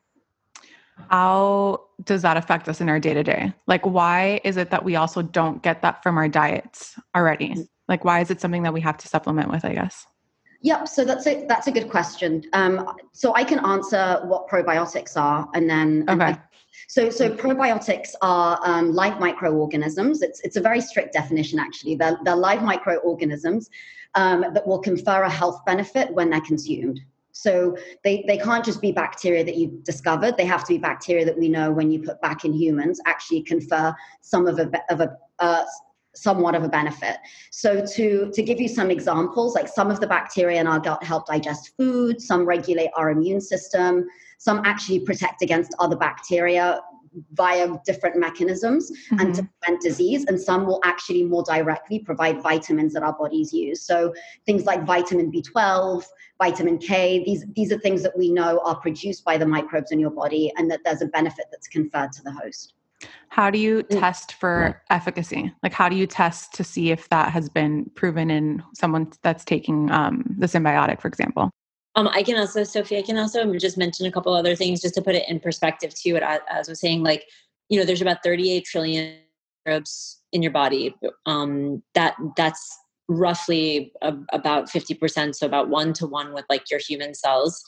[1.09, 3.53] How does that affect us in our day to day?
[3.67, 7.49] Like, why is it that we also don't get that from our diets already?
[7.49, 7.67] Mm.
[7.87, 10.05] Like, why is it something that we have to supplement with, I guess?
[10.61, 10.87] Yep.
[10.87, 12.43] So that's a that's a good question.
[12.53, 16.27] Um, so I can answer what probiotics are, and then okay.
[16.27, 16.39] And
[16.87, 20.21] so, so probiotics are um, live microorganisms.
[20.21, 21.95] It's, it's a very strict definition, actually.
[21.95, 23.69] They're, they're live microorganisms
[24.15, 27.01] um, that will confer a health benefit when they're consumed.
[27.33, 30.37] So they, they can't just be bacteria that you've discovered.
[30.37, 33.41] They have to be bacteria that we know when you put back in humans actually
[33.41, 35.65] confer some of a, of a uh,
[36.15, 37.17] somewhat of a benefit.
[37.51, 41.03] So to, to give you some examples, like some of the bacteria in our gut
[41.03, 44.05] help digest food, some regulate our immune system,
[44.37, 46.81] some actually protect against other bacteria
[47.33, 49.19] via different mechanisms mm-hmm.
[49.19, 53.53] and to prevent disease and some will actually more directly provide vitamins that our bodies
[53.53, 54.13] use so
[54.45, 56.03] things like vitamin b12
[56.41, 59.99] vitamin k these these are things that we know are produced by the microbes in
[59.99, 62.73] your body and that there's a benefit that's conferred to the host
[63.29, 63.99] how do you mm.
[63.99, 65.51] test for efficacy?
[65.61, 69.43] Like, how do you test to see if that has been proven in someone that's
[69.43, 71.51] taking um, the synbiotic, for example?
[71.95, 74.95] Um, I can also, Sophie, I can also just mention a couple other things just
[74.95, 76.17] to put it in perspective too.
[76.17, 77.25] As I was saying, like,
[77.69, 79.17] you know, there's about 38 trillion
[79.65, 80.95] microbes in your body.
[81.25, 82.77] Um, that that's
[83.07, 87.63] roughly a, about 50%, so about one to one with like your human cells.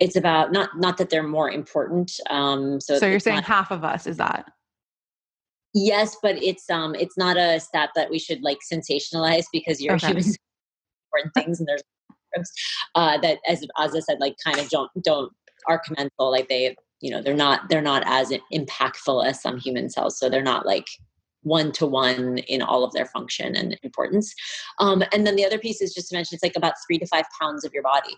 [0.00, 2.12] It's about not not that they're more important.
[2.28, 4.46] Um, so so you're saying not, half of us is that
[5.78, 9.96] Yes, but it's um it's not a stat that we should like sensationalize because you're
[9.96, 10.06] okay.
[10.06, 10.22] human
[11.12, 11.82] important things and there's
[12.94, 15.32] uh, that as I said like kind of don't don't
[15.68, 19.90] are commensal like they you know they're not they're not as impactful as some human
[19.90, 20.86] cells so they're not like
[21.46, 24.34] one to one in all of their function and importance.
[24.80, 27.06] Um, and then the other piece is just to mention it's like about three to
[27.06, 28.16] five pounds of your body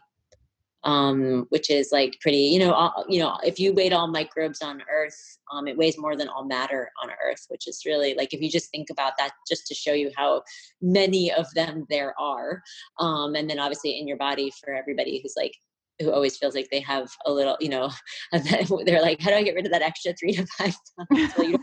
[0.85, 4.63] um, which is like pretty you know all, you know if you weighed all microbes
[4.63, 8.33] on earth um, it weighs more than all matter on earth which is really like
[8.33, 10.43] if you just think about that just to show you how
[10.81, 12.63] many of them there are
[13.01, 15.55] um, and then obviously in your body for everybody who's like
[15.99, 17.91] who always feels like they have a little you know
[18.85, 20.75] they're like how do i get rid of that extra three to five
[21.13, 21.59] pounds well, you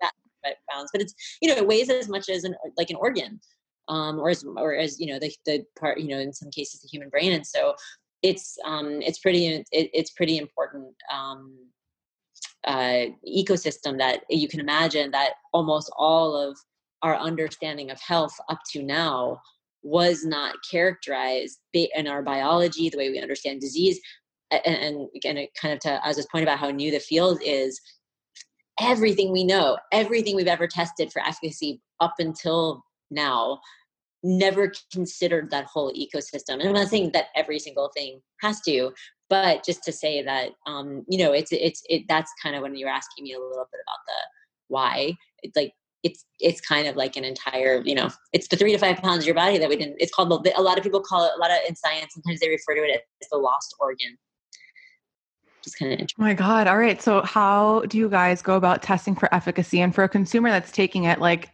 [0.00, 3.40] that pounds but it's you know it weighs as much as an like an organ
[3.88, 6.80] um, or as or as you know the, the part you know in some cases
[6.80, 7.74] the human brain and so
[8.24, 11.54] it's um, it's pretty it, it's pretty important um,
[12.66, 16.58] uh, ecosystem that you can imagine that almost all of
[17.02, 19.38] our understanding of health up to now
[19.82, 24.00] was not characterized in our biology the way we understand disease
[24.50, 27.78] and, again kind of to this point about how new the field is
[28.80, 33.60] everything we know everything we've ever tested for efficacy up until now
[34.24, 36.54] never considered that whole ecosystem.
[36.54, 38.90] And I'm not saying that every single thing has to,
[39.28, 42.74] but just to say that, um, you know, it's, it's, it, that's kind of when
[42.74, 44.14] you're asking me a little bit about the
[44.68, 48.72] why, it's like, it's, it's kind of like an entire, you know, it's the three
[48.72, 51.00] to five pounds of your body that we didn't, it's called, a lot of people
[51.00, 53.74] call it, a lot of in science, sometimes they refer to it as the lost
[53.78, 54.16] organ.
[55.62, 56.22] Just kind of interesting.
[56.22, 56.66] Oh my God.
[56.66, 57.00] All right.
[57.00, 60.70] So how do you guys go about testing for efficacy and for a consumer that's
[60.70, 61.48] taking it like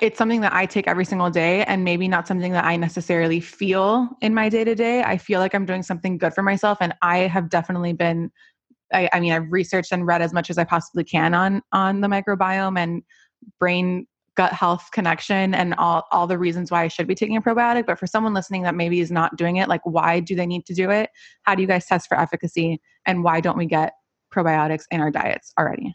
[0.00, 3.40] it's something that I take every single day and maybe not something that I necessarily
[3.40, 5.02] feel in my day to day.
[5.02, 6.78] I feel like I'm doing something good for myself.
[6.80, 8.30] And I have definitely been,
[8.92, 12.00] I, I, mean, I've researched and read as much as I possibly can on, on
[12.00, 13.02] the microbiome and
[13.58, 17.42] brain gut health connection and all, all the reasons why I should be taking a
[17.42, 17.86] probiotic.
[17.86, 20.66] But for someone listening that maybe is not doing it, like why do they need
[20.66, 21.10] to do it?
[21.42, 22.80] How do you guys test for efficacy?
[23.06, 23.92] And why don't we get
[24.32, 25.94] probiotics in our diets already?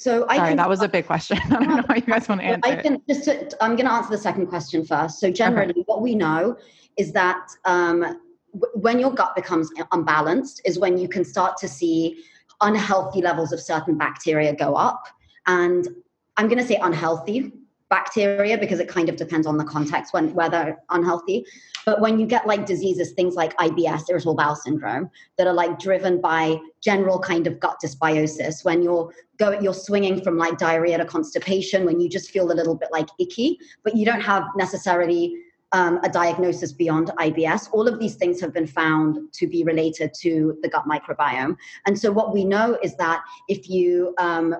[0.00, 1.36] So I Sorry, can, that was a big question.
[1.44, 2.60] I don't know how you guys want to answer.
[2.64, 3.24] I can just.
[3.24, 5.20] To, I'm going to answer the second question first.
[5.20, 5.82] So generally, okay.
[5.84, 6.56] what we know
[6.96, 11.68] is that um, w- when your gut becomes unbalanced, is when you can start to
[11.68, 12.24] see
[12.62, 15.02] unhealthy levels of certain bacteria go up,
[15.46, 15.86] and
[16.38, 17.52] I'm going to say unhealthy
[17.90, 21.44] bacteria because it kind of depends on the context when whether unhealthy
[21.84, 25.76] but when you get like diseases things like ibs irritable bowel syndrome that are like
[25.78, 30.96] driven by general kind of gut dysbiosis when you're go you're swinging from like diarrhea
[30.96, 34.44] to constipation when you just feel a little bit like icky but you don't have
[34.56, 35.34] necessarily
[35.72, 37.68] um, a diagnosis beyond IBS.
[37.72, 41.56] All of these things have been found to be related to the gut microbiome.
[41.86, 44.56] And so, what we know is that if you um,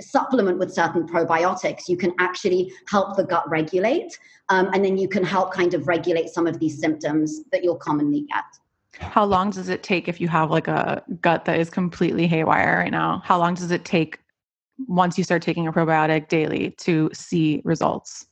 [0.00, 4.18] supplement with certain probiotics, you can actually help the gut regulate.
[4.48, 7.76] Um, and then you can help kind of regulate some of these symptoms that you'll
[7.76, 8.44] commonly get.
[9.00, 12.78] How long does it take if you have like a gut that is completely haywire
[12.78, 13.22] right now?
[13.24, 14.18] How long does it take
[14.86, 18.26] once you start taking a probiotic daily to see results?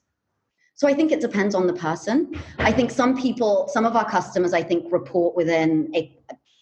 [0.74, 2.34] So I think it depends on the person.
[2.58, 6.10] I think some people, some of our customers, I think report within a,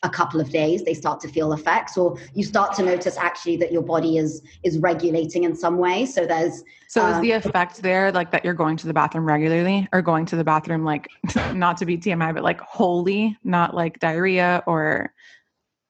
[0.05, 3.57] a couple of days they start to feel effects or you start to notice actually
[3.57, 6.07] that your body is is regulating in some way.
[6.07, 9.89] So there's so is the effect there like that you're going to the bathroom regularly
[9.93, 11.09] or going to the bathroom like
[11.53, 15.13] not to be tmi but like wholly not like diarrhea or?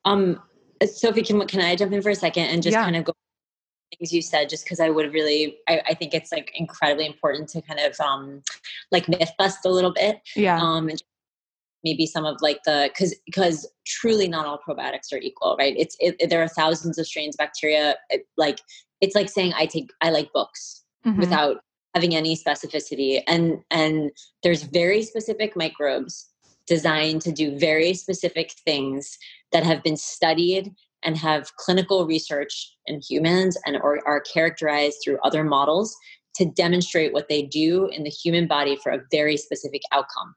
[0.04, 0.40] Um
[0.86, 2.84] sophie can can i jump in for a second and just yeah.
[2.84, 3.12] kind of go
[3.98, 7.48] things you said just because i would really I, I, think it's like incredibly important
[7.50, 8.42] to kind of um
[8.92, 10.20] like myth bust a little bit.
[10.36, 10.60] Yeah.
[10.60, 11.02] Um and
[11.84, 15.74] maybe some of like the because because truly not all probiotics are equal right?
[15.76, 18.60] It's it, there are thousands of strains of bacteria it, like
[19.00, 21.20] it's like saying i take i like books mm-hmm.
[21.20, 21.58] without
[21.94, 23.22] having any specificity.
[23.26, 24.10] And and
[24.42, 26.28] there's very specific microbes
[26.66, 29.18] designed to do very specific things
[29.52, 30.70] that have been studied
[31.02, 35.96] and have clinical research in humans and or are characterized through other models
[36.34, 40.34] to demonstrate what they do in the human body for a very specific outcome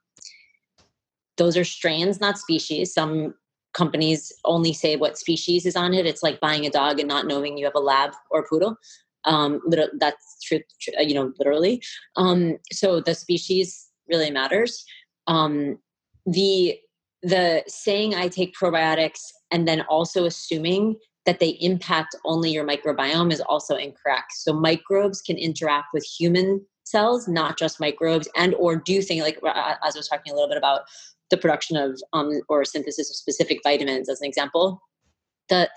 [1.42, 2.94] those are strains, not species.
[2.94, 3.34] Some
[3.74, 6.06] companies only say what species is on it.
[6.06, 8.76] It's like buying a dog and not knowing you have a lab or a poodle.
[9.26, 9.60] Um,
[10.00, 10.60] that's true,
[11.00, 11.82] uh, you know, literally.
[12.16, 14.86] Um, so the species really matters.
[15.26, 15.80] Um,
[16.28, 16.78] the
[17.24, 23.32] the saying I take probiotics and then also assuming that they impact only your microbiome
[23.34, 24.34] is also incorrect.
[24.34, 29.40] So microbes can interact with human cells, not just microbes, and or do things like
[29.44, 30.82] uh, as I was talking a little bit about
[31.32, 34.82] the production of um, or synthesis of specific vitamins as an example
[35.50, 35.70] the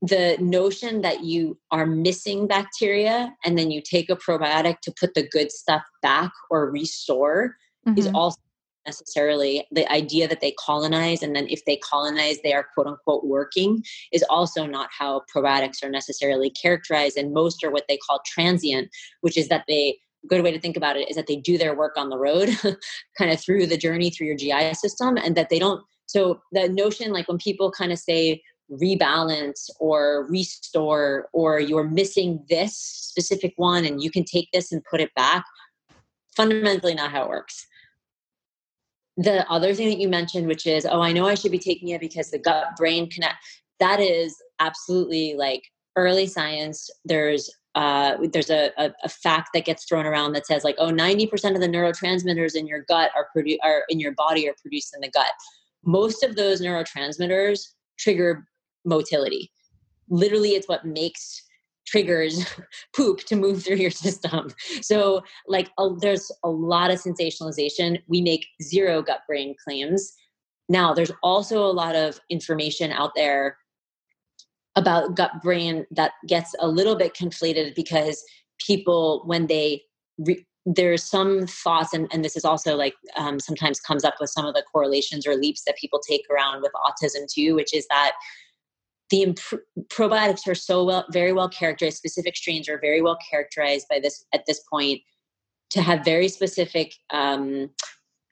[0.00, 5.14] the notion that you are missing bacteria and then you take a probiotic to put
[5.14, 7.98] the good stuff back or restore mm-hmm.
[7.98, 8.38] is also
[8.86, 13.24] necessarily the idea that they colonize and then if they colonize they are quote unquote
[13.24, 13.82] working
[14.12, 18.88] is also not how probiotics are necessarily characterized and most are what they call transient
[19.20, 21.76] which is that they good way to think about it is that they do their
[21.76, 22.48] work on the road
[23.18, 26.68] kind of through the journey through your gi system and that they don't so the
[26.68, 33.54] notion like when people kind of say rebalance or restore or you're missing this specific
[33.56, 35.44] one and you can take this and put it back
[36.36, 37.66] fundamentally not how it works.
[39.16, 41.88] The other thing that you mentioned which is oh i know i should be taking
[41.88, 43.36] it because the gut brain connect
[43.80, 45.62] that is absolutely like
[45.96, 46.88] early science.
[47.04, 50.90] There's uh, there's a, a, a, fact that gets thrown around that says like oh
[50.90, 54.94] 90% of the neurotransmitters in your gut are produced are in your body are produced
[54.94, 55.32] in the gut
[55.84, 57.60] most of those neurotransmitters
[57.98, 58.46] trigger
[58.84, 59.50] motility.
[60.08, 61.42] Literally, it's what makes
[61.86, 62.44] triggers
[62.96, 64.50] poop to move through your system.
[64.80, 68.00] So, like, a, there's a lot of sensationalization.
[68.08, 70.12] We make zero gut brain claims.
[70.68, 73.56] Now, there's also a lot of information out there
[74.78, 78.22] about gut brain that gets a little bit conflated because
[78.58, 79.82] people, when they
[80.18, 84.30] re- there's some thoughts and, and this is also like um, sometimes comes up with
[84.30, 87.86] some of the correlations or leaps that people take around with autism too which is
[87.88, 88.12] that
[89.10, 93.86] the imp- probiotics are so well very well characterized specific strains are very well characterized
[93.88, 95.00] by this at this point
[95.70, 97.70] to have very specific um,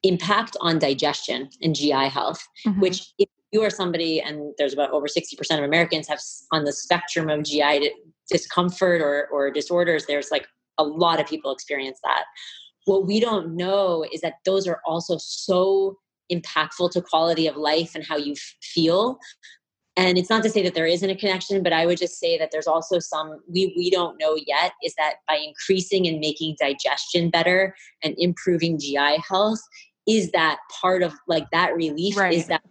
[0.02, 2.80] impact on digestion and gi health mm-hmm.
[2.80, 6.20] which if you are somebody and there's about over 60% of americans have
[6.52, 7.90] on the spectrum of gi
[8.28, 10.46] discomfort or, or disorders there's like
[10.78, 12.24] a lot of people experience that
[12.84, 15.96] what we don't know is that those are also so
[16.32, 19.18] impactful to quality of life and how you f- feel
[19.98, 22.36] and it's not to say that there isn't a connection but i would just say
[22.36, 26.56] that there's also some we we don't know yet is that by increasing and making
[26.58, 29.60] digestion better and improving gi health
[30.08, 32.34] is that part of like that relief right.
[32.34, 32.62] is that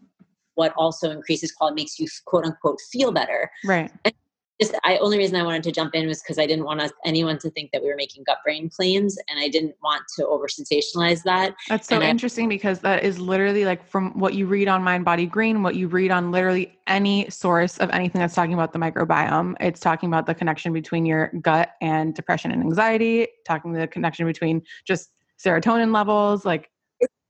[0.55, 4.13] what also increases quality makes you quote unquote feel better right and
[4.59, 6.91] just I only reason I wanted to jump in was because I didn't want us,
[7.03, 10.27] anyone to think that we were making gut brain claims, and I didn't want to
[10.27, 11.55] over sensationalize that.
[11.67, 14.81] That's so and interesting I, because that is literally like from what you read on
[14.81, 18.71] Mind Body Green, what you read on literally any source of anything that's talking about
[18.71, 19.55] the microbiome.
[19.59, 24.25] It's talking about the connection between your gut and depression and anxiety, talking the connection
[24.25, 25.09] between just
[25.43, 26.69] serotonin levels, like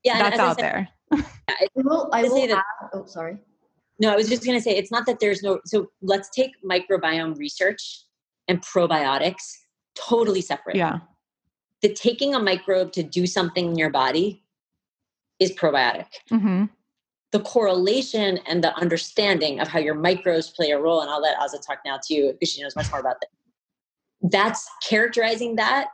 [0.03, 0.89] yeah, that's out said, there.
[1.11, 2.09] I will.
[2.11, 2.53] I will.
[2.53, 3.37] Add, oh, sorry.
[3.99, 5.59] No, I was just going to say it's not that there's no.
[5.65, 8.03] So let's take microbiome research
[8.47, 9.43] and probiotics
[9.95, 10.75] totally separate.
[10.75, 10.99] Yeah.
[11.81, 14.43] The taking a microbe to do something in your body
[15.39, 16.07] is probiotic.
[16.31, 16.65] Mm-hmm.
[17.31, 21.37] The correlation and the understanding of how your microbes play a role, and I'll let
[21.37, 23.29] Aza talk now too, because she knows much more about that.
[24.31, 25.87] That's characterizing that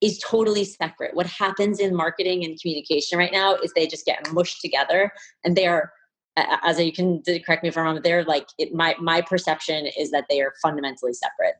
[0.00, 1.14] is totally separate.
[1.14, 5.10] What happens in marketing and communication right now is they just get mushed together
[5.44, 5.92] and they are
[6.36, 9.88] as you can correct me if I'm wrong, but they're like it, my my perception
[9.98, 11.54] is that they are fundamentally separate.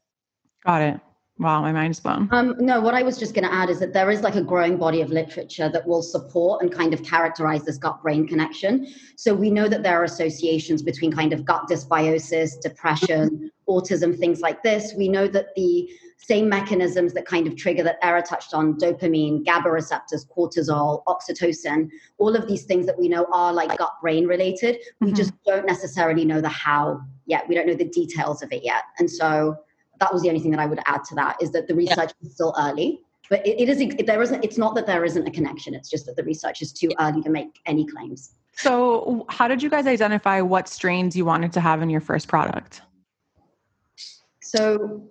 [0.64, 1.00] Got it.
[1.38, 2.28] Wow, my mind's blown.
[2.32, 4.42] Um, no, what I was just going to add is that there is like a
[4.42, 8.86] growing body of literature that will support and kind of characterize this gut brain connection.
[9.16, 14.40] So we know that there are associations between kind of gut dysbiosis, depression, autism, things
[14.40, 14.94] like this.
[14.96, 15.90] We know that the
[16.26, 21.88] same mechanisms that kind of trigger that Ara touched on dopamine, GABA receptors, cortisol, oxytocin,
[22.18, 24.78] all of these things that we know are like gut brain related.
[25.00, 25.16] We mm-hmm.
[25.16, 27.48] just don't necessarily know the how yet.
[27.48, 28.82] We don't know the details of it yet.
[28.98, 29.56] And so
[30.00, 32.10] that was the only thing that I would add to that is that the research
[32.20, 32.26] yeah.
[32.26, 33.02] is still early.
[33.30, 36.06] But it, it is there isn't it's not that there isn't a connection, it's just
[36.06, 38.32] that the research is too early to make any claims.
[38.56, 42.26] So, how did you guys identify what strains you wanted to have in your first
[42.26, 42.82] product?
[44.40, 45.02] So,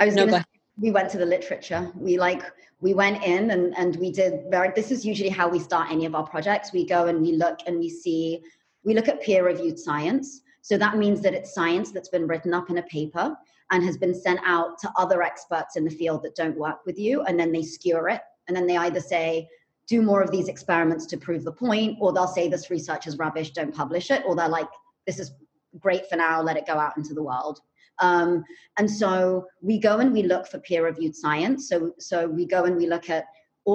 [0.00, 0.44] I was no, gonna,
[0.78, 1.90] we went to the literature.
[1.94, 2.42] We like
[2.80, 4.72] we went in and and we did very.
[4.74, 6.72] This is usually how we start any of our projects.
[6.72, 8.42] We go and we look and we see.
[8.84, 10.42] We look at peer reviewed science.
[10.60, 13.36] So that means that it's science that's been written up in a paper
[13.70, 16.98] and has been sent out to other experts in the field that don't work with
[16.98, 19.48] you, and then they skewer it, and then they either say
[19.86, 23.18] do more of these experiments to prove the point, or they'll say this research is
[23.18, 24.68] rubbish, don't publish it, or they're like
[25.06, 25.32] this is
[25.78, 27.60] great for now, let it go out into the world.
[28.00, 28.44] Um,
[28.78, 31.68] and so we go and we look for peer-reviewed science.
[31.68, 33.24] So so we go and we look at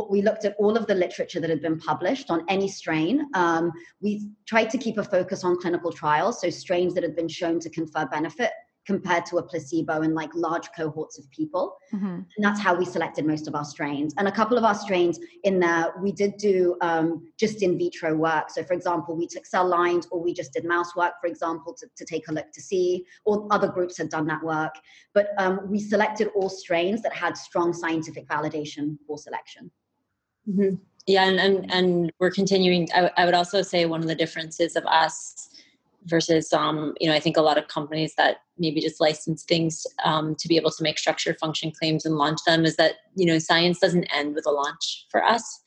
[0.09, 3.27] we looked at all of the literature that had been published on any strain.
[3.33, 7.27] Um, we tried to keep a focus on clinical trials, so strains that had been
[7.27, 8.51] shown to confer benefit
[8.89, 11.77] compared to a placebo in like large cohorts of people.
[11.93, 12.05] Mm-hmm.
[12.35, 14.15] And that's how we selected most of our strains.
[14.17, 18.15] And a couple of our strains in there, we did do um, just in vitro
[18.15, 18.49] work.
[18.49, 21.71] So, for example, we took cell lines or we just did mouse work, for example,
[21.75, 24.73] to, to take a look to see, or other groups had done that work.
[25.13, 29.69] But um, we selected all strains that had strong scientific validation for selection.
[30.49, 30.75] Mm-hmm.
[31.05, 32.87] Yeah, and, and and we're continuing.
[32.95, 35.49] I, I would also say one of the differences of us
[36.09, 39.85] versus um, you know i think a lot of companies that maybe just license things
[40.03, 43.25] um, to be able to make structure function claims and launch them is that you
[43.25, 45.61] know science doesn't end with a launch for us.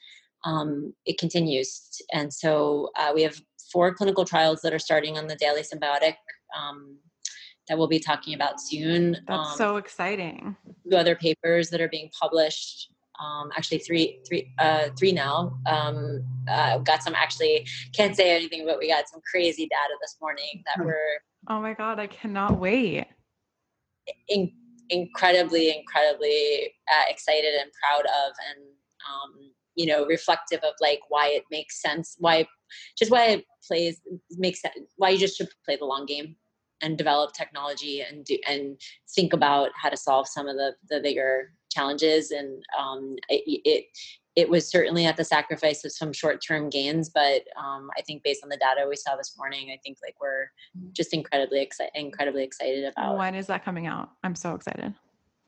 [0.44, 1.80] Um, it continues.
[2.12, 3.40] And so uh, we have
[3.72, 6.16] four clinical trials that are starting on the daily synbiotic
[6.58, 6.98] um,
[7.68, 9.18] that we'll be talking about soon.
[9.28, 10.56] That's um, so exciting.
[10.90, 12.91] two other papers that are being published
[13.22, 15.58] um, actually three, three, uh, three now.
[15.66, 20.16] Um, uh, got some actually can't say anything, but we got some crazy data this
[20.20, 20.96] morning that were.
[21.48, 21.98] Oh my god!
[21.98, 23.06] I cannot wait.
[24.28, 24.52] In,
[24.90, 28.64] incredibly, incredibly uh, excited and proud of, and
[29.08, 32.46] um, you know, reflective of like why it makes sense, why
[32.98, 34.00] just why it plays
[34.32, 36.36] makes sense, why you just should play the long game
[36.82, 38.80] and develop technology and do and
[39.14, 43.84] think about how to solve some of the the bigger challenges and um, it, it,
[44.34, 48.42] it was certainly at the sacrifice of some short-term gains but um, i think based
[48.42, 50.46] on the data we saw this morning i think like we're
[50.92, 54.10] just incredibly excited incredibly excited about when is that coming out?
[54.24, 54.94] I'm so excited.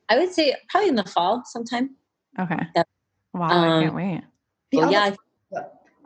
[0.08, 1.90] I would say probably in the fall sometime.
[2.38, 2.58] Okay.
[3.32, 4.22] Wow um, i can't wait.
[4.72, 5.14] well, yeah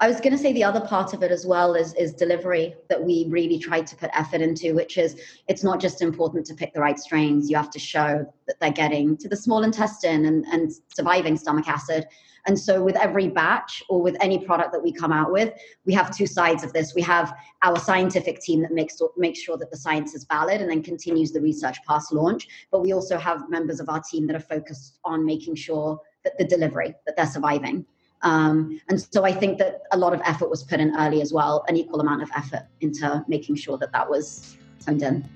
[0.00, 2.76] I was going to say the other part of it as well is is delivery
[2.88, 6.54] that we really tried to put effort into, which is it's not just important to
[6.54, 7.50] pick the right strains.
[7.50, 11.68] You have to show that they're getting to the small intestine and, and surviving stomach
[11.68, 12.06] acid.
[12.46, 15.52] And so with every batch or with any product that we come out with,
[15.84, 16.94] we have two sides of this.
[16.94, 20.70] We have our scientific team that makes makes sure that the science is valid and
[20.70, 22.46] then continues the research past launch.
[22.70, 26.38] But we also have members of our team that are focused on making sure that
[26.38, 27.84] the delivery, that they're surviving.
[28.22, 31.32] Um, and so I think that a lot of effort was put in early as
[31.32, 35.28] well, an equal amount of effort into making sure that that was honed in.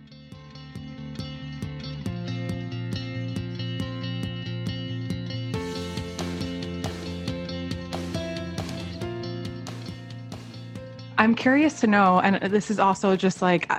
[11.19, 13.71] I'm curious to know, and this is also just like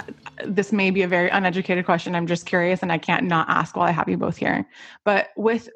[0.46, 2.16] this may be a very uneducated question.
[2.16, 4.68] I'm just curious, and I can't not ask while I have you both here.
[5.06, 5.70] But with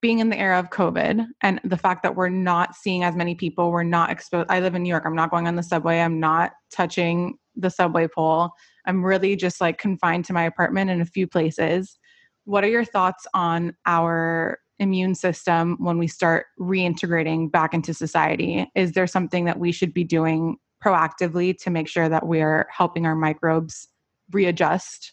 [0.00, 3.34] being in the era of COVID and the fact that we're not seeing as many
[3.34, 4.50] people, we're not exposed.
[4.50, 5.04] I live in New York.
[5.06, 6.00] I'm not going on the subway.
[6.00, 8.50] I'm not touching the subway pole.
[8.86, 11.98] I'm really just like confined to my apartment in a few places.
[12.44, 18.70] What are your thoughts on our immune system when we start reintegrating back into society?
[18.74, 23.06] Is there something that we should be doing proactively to make sure that we're helping
[23.06, 23.88] our microbes
[24.32, 25.12] readjust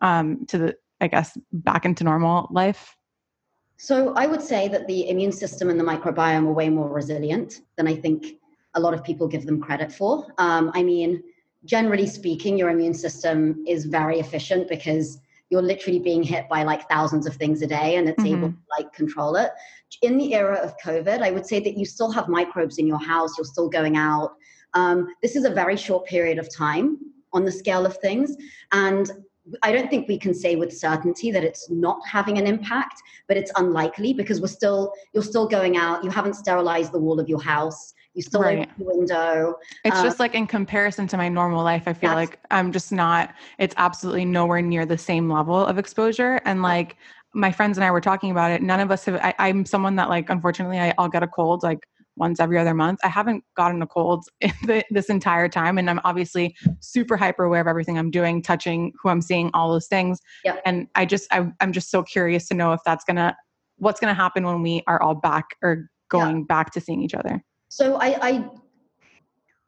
[0.00, 2.96] um, to the, I guess, back into normal life?
[3.76, 7.62] So I would say that the immune system and the microbiome are way more resilient
[7.76, 8.38] than I think
[8.74, 10.26] a lot of people give them credit for.
[10.38, 11.22] Um, I mean,
[11.64, 15.18] generally speaking, your immune system is very efficient because
[15.50, 18.38] you're literally being hit by like thousands of things a day and it's mm-hmm.
[18.38, 19.50] able to like control it.
[20.00, 22.98] In the era of COVID, I would say that you still have microbes in your
[22.98, 24.36] house, you're still going out,
[24.74, 26.98] um, this is a very short period of time
[27.32, 28.36] on the scale of things.
[28.72, 29.10] And
[29.62, 33.36] I don't think we can say with certainty that it's not having an impact, but
[33.36, 36.04] it's unlikely because we're still you're still going out.
[36.04, 37.92] You haven't sterilized the wall of your house.
[38.14, 38.58] You still right.
[38.58, 39.54] open the window.
[39.84, 42.92] It's just um, like in comparison to my normal life, I feel like I'm just
[42.92, 43.34] not.
[43.58, 46.38] It's absolutely nowhere near the same level of exposure.
[46.44, 46.96] And like
[47.32, 48.62] my friends and I were talking about it.
[48.62, 49.16] None of us have.
[49.16, 51.80] I, am someone that like unfortunately I, I'll get a cold like
[52.16, 53.00] once every other month.
[53.04, 54.24] I haven't gotten a cold
[54.90, 55.78] this entire time.
[55.78, 59.72] And I'm obviously super hyper aware of everything I'm doing, touching who I'm seeing, all
[59.72, 60.20] those things.
[60.44, 60.62] Yep.
[60.64, 63.34] And I just, I, am just so curious to know if that's going to,
[63.76, 66.44] what's going to happen when we are all back or going yeah.
[66.48, 67.42] back to seeing each other.
[67.68, 68.50] So I, I,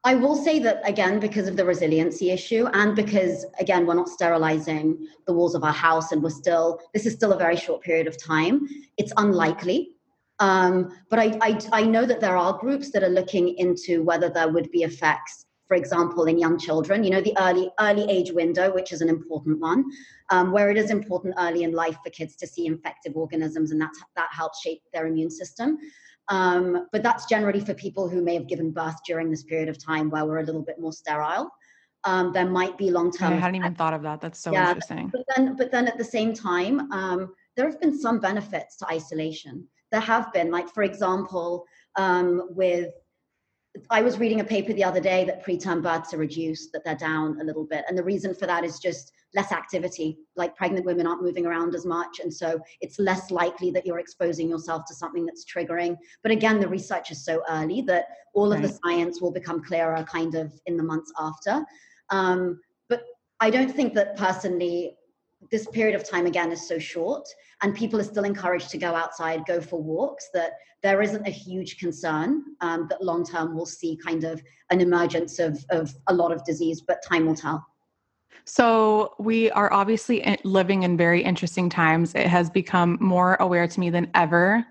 [0.07, 4.11] I will say that again, because of the resiliency issue, and because again, we're not
[4.11, 7.81] sterilizing the walls of our house, and we're still, this is still a very short
[7.83, 8.69] period of time.
[8.99, 9.31] It's mm-hmm.
[9.31, 9.94] unlikely
[10.41, 14.29] um, but I, I, I know that there are groups that are looking into whether
[14.29, 17.05] there would be effects, for example, in young children.
[17.05, 19.85] You know, the early early age window, which is an important one,
[20.31, 23.81] um, where it is important early in life for kids to see infective organisms, and
[23.81, 25.79] that that helps shape their immune system.
[26.29, 29.83] Um, but that's generally for people who may have given birth during this period of
[29.83, 31.51] time where we're a little bit more sterile.
[32.05, 33.35] Um, there might be long term.
[33.35, 34.21] I hadn't even thought of that.
[34.21, 35.11] That's so yeah, interesting.
[35.11, 38.87] But then, but then at the same time, um, there have been some benefits to
[38.89, 41.65] isolation there have been, like, for example,
[41.97, 42.91] um, with
[43.91, 46.95] I was reading a paper the other day that preterm births are reduced, that they're
[46.97, 47.85] down a little bit.
[47.89, 50.19] And the reason for that is just less activity.
[50.37, 52.21] Like pregnant women aren't moving around as much.
[52.21, 55.97] And so it's less likely that you're exposing yourself to something that's triggering.
[56.23, 60.05] But again, the research is so early that all of the science will become clearer
[60.05, 61.65] kind of in the months after.
[62.11, 63.03] Um, but
[63.41, 64.97] I don't think that personally
[65.51, 67.27] this period of time again is so short
[67.63, 71.31] and people are still encouraged to go outside go for walks that there isn't a
[71.31, 76.15] huge concern um, that long term we'll see kind of an emergence of, of a
[76.15, 77.65] lot of disease but time will tell.
[78.47, 82.15] So we are obviously living in very interesting times.
[82.15, 84.67] It has become more aware to me than ever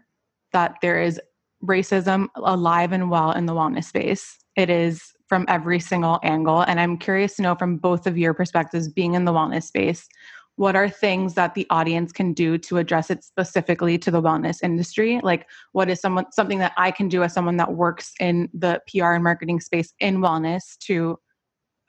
[0.51, 1.19] that there is
[1.63, 4.37] racism alive and well in the wellness space.
[4.55, 8.35] It is from every single angle and i'm curious to know from both of your
[8.35, 10.07] perspectives being in the wellness space
[10.55, 14.57] what are things that the audience can do to address it specifically to the wellness
[14.63, 15.19] industry?
[15.23, 18.81] Like what is someone something that i can do as someone that works in the
[18.87, 21.17] pr and marketing space in wellness to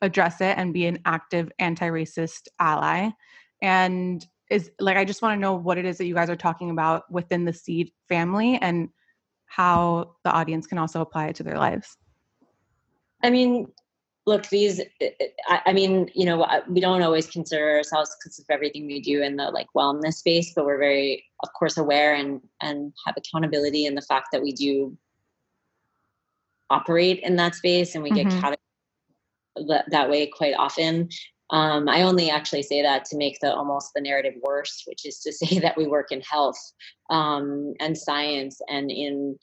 [0.03, 3.11] address it and be an active anti-racist ally?
[3.61, 6.37] And is like i just want to know what it is that you guys are
[6.37, 8.89] talking about within the seed family and
[9.47, 11.97] how the audience can also apply it to their lives.
[13.23, 13.69] I mean
[14.27, 14.81] look these
[15.49, 19.37] I, mean you know we don't always consider ourselves because of everything we do in
[19.37, 23.95] the like wellness space but we're very of course aware and and have accountability in
[23.95, 24.97] the fact that we do
[26.71, 28.29] operate in that space and we mm-hmm.
[28.41, 28.59] get
[29.69, 31.09] that, that way quite often
[31.51, 35.21] um, i only actually say that to make the almost the narrative worse which is
[35.21, 36.59] to say that we work in health
[37.11, 39.37] um, and science and in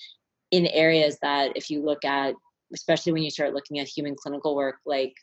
[0.49, 2.33] in areas that if you look at
[2.73, 5.13] especially when you start looking at human clinical work like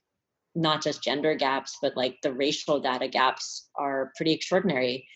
[0.54, 5.06] not just gender gaps but like the racial data gaps are pretty extraordinary.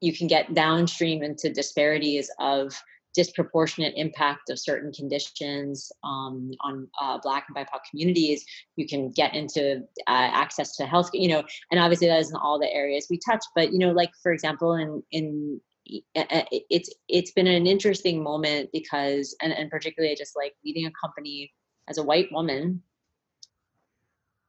[0.00, 2.74] You can get downstream into disparities of
[3.14, 8.44] disproportionate impact of certain conditions um, on uh, black and bipoc communities.
[8.74, 12.58] You can get into uh, access to health you know and obviously that isn't all
[12.58, 17.46] the areas we touch but you know like for example in in it's it's been
[17.46, 21.52] an interesting moment because and, and particularly just like leading a company
[21.88, 22.82] as a white woman.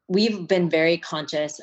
[0.07, 1.59] We've been very conscious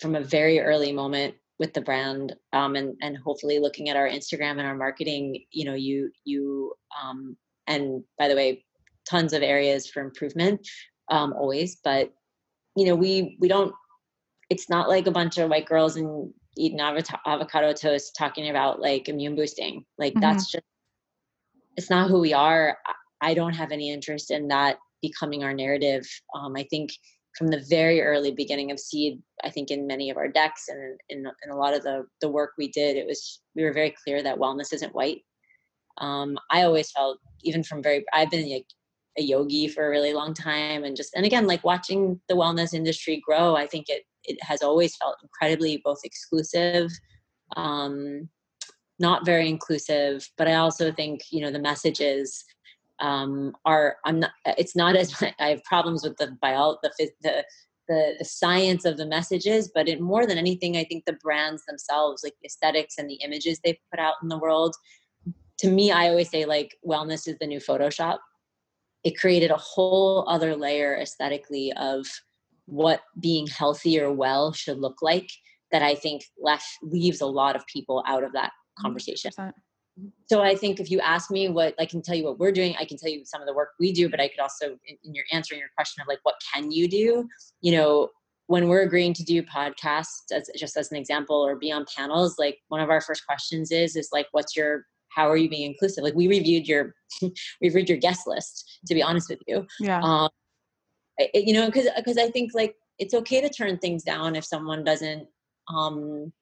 [0.00, 4.08] from a very early moment with the brand um, and and hopefully looking at our
[4.08, 8.64] instagram and our marketing you know you you um, and by the way
[9.08, 10.66] tons of areas for improvement
[11.10, 12.12] um, always but
[12.76, 13.74] you know we we don't
[14.48, 19.08] it's not like a bunch of white girls and eating avocado toast talking about like
[19.08, 19.84] immune boosting.
[19.98, 20.20] Like mm-hmm.
[20.20, 20.64] that's just
[21.76, 22.76] it's not who we are.
[23.20, 26.06] I don't have any interest in that becoming our narrative.
[26.34, 26.90] Um, i think
[27.36, 30.98] from the very early beginning of seed i think in many of our decks and
[31.08, 33.94] in, in a lot of the the work we did it was we were very
[34.04, 35.20] clear that wellness isn't white.
[35.98, 38.66] Um, i always felt even from very i've been like
[39.18, 42.72] a yogi for a really long time and just and again like watching the wellness
[42.72, 46.90] industry grow i think it it has always felt incredibly both exclusive
[47.56, 48.28] um,
[48.98, 52.44] not very inclusive but i also think you know the messages
[53.00, 57.44] um, are i'm not it's not as i have problems with the bio the the
[57.90, 61.66] the, the science of the messages, but it more than anything, I think the brands
[61.66, 64.76] themselves, like the aesthetics and the images they put out in the world.
[65.58, 68.18] To me, I always say like wellness is the new Photoshop.
[69.02, 72.06] It created a whole other layer aesthetically of
[72.70, 75.28] what being healthy or well should look like
[75.72, 79.30] that I think left leaves a lot of people out of that conversation.
[79.38, 79.52] 100%.
[80.26, 82.74] So I think if you ask me what I can tell you what we're doing,
[82.78, 84.96] I can tell you some of the work we do, but I could also in,
[85.04, 87.28] in your answering your question of like what can you do,
[87.60, 88.08] you know,
[88.46, 92.36] when we're agreeing to do podcasts as just as an example or be on panels,
[92.38, 95.70] like one of our first questions is is like what's your how are you being
[95.70, 96.04] inclusive?
[96.04, 97.30] Like we reviewed your we
[97.62, 99.66] reviewed your guest list to be honest with you.
[99.80, 100.00] Yeah.
[100.02, 100.30] Um,
[101.34, 104.84] you know because because i think like it's okay to turn things down if someone
[104.84, 105.26] doesn't
[105.68, 106.32] um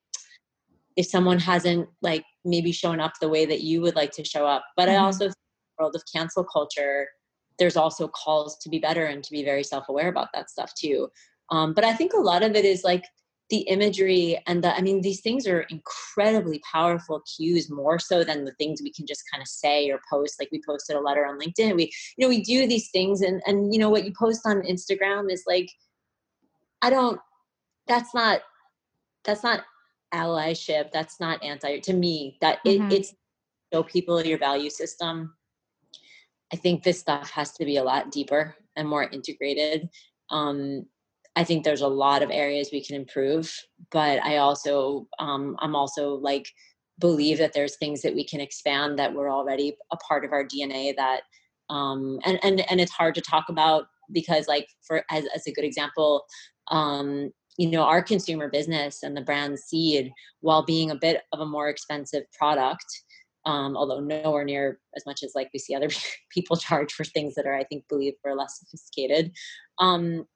[0.97, 4.47] if someone hasn't like maybe shown up the way that you would like to show
[4.47, 5.01] up but mm-hmm.
[5.01, 5.31] i also
[5.79, 7.07] world of cancel culture
[7.59, 11.09] there's also calls to be better and to be very self-aware about that stuff too
[11.51, 13.05] um, but i think a lot of it is like
[13.51, 18.45] the imagery and the i mean these things are incredibly powerful cues more so than
[18.45, 21.27] the things we can just kind of say or post like we posted a letter
[21.27, 21.75] on linkedin.
[21.77, 24.63] We you know we do these things and and you know what you post on
[24.63, 25.71] instagram is like
[26.83, 27.21] i don't
[27.87, 28.43] that's not
[29.25, 29.63] that's not
[30.15, 32.91] allyship that's not anti to me that mm-hmm.
[32.91, 33.15] it, it's
[33.73, 35.35] show people your value system.
[36.53, 39.89] I think this stuff has to be a lot deeper and more integrated.
[40.31, 40.87] Um
[41.39, 43.57] I think there's a lot of areas we can improve,
[43.93, 46.49] but I also um, I'm also like
[46.99, 50.45] believe that there's things that we can expand that were already a part of our
[50.45, 51.21] DNA that
[51.71, 55.53] um, and and and it's hard to talk about because like for as as a
[55.53, 56.25] good example
[56.73, 60.11] um, you know our consumer business and the brand seed
[60.41, 62.85] while being a bit of a more expensive product
[63.47, 65.89] um, although nowhere near as much as like we see other
[66.33, 69.31] people charge for things that are i think believed for less sophisticated
[69.81, 70.27] um,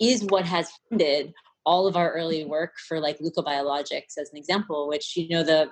[0.00, 1.32] is what has funded
[1.66, 5.42] all of our early work for like LUCA Biologics as an example which you know
[5.42, 5.68] the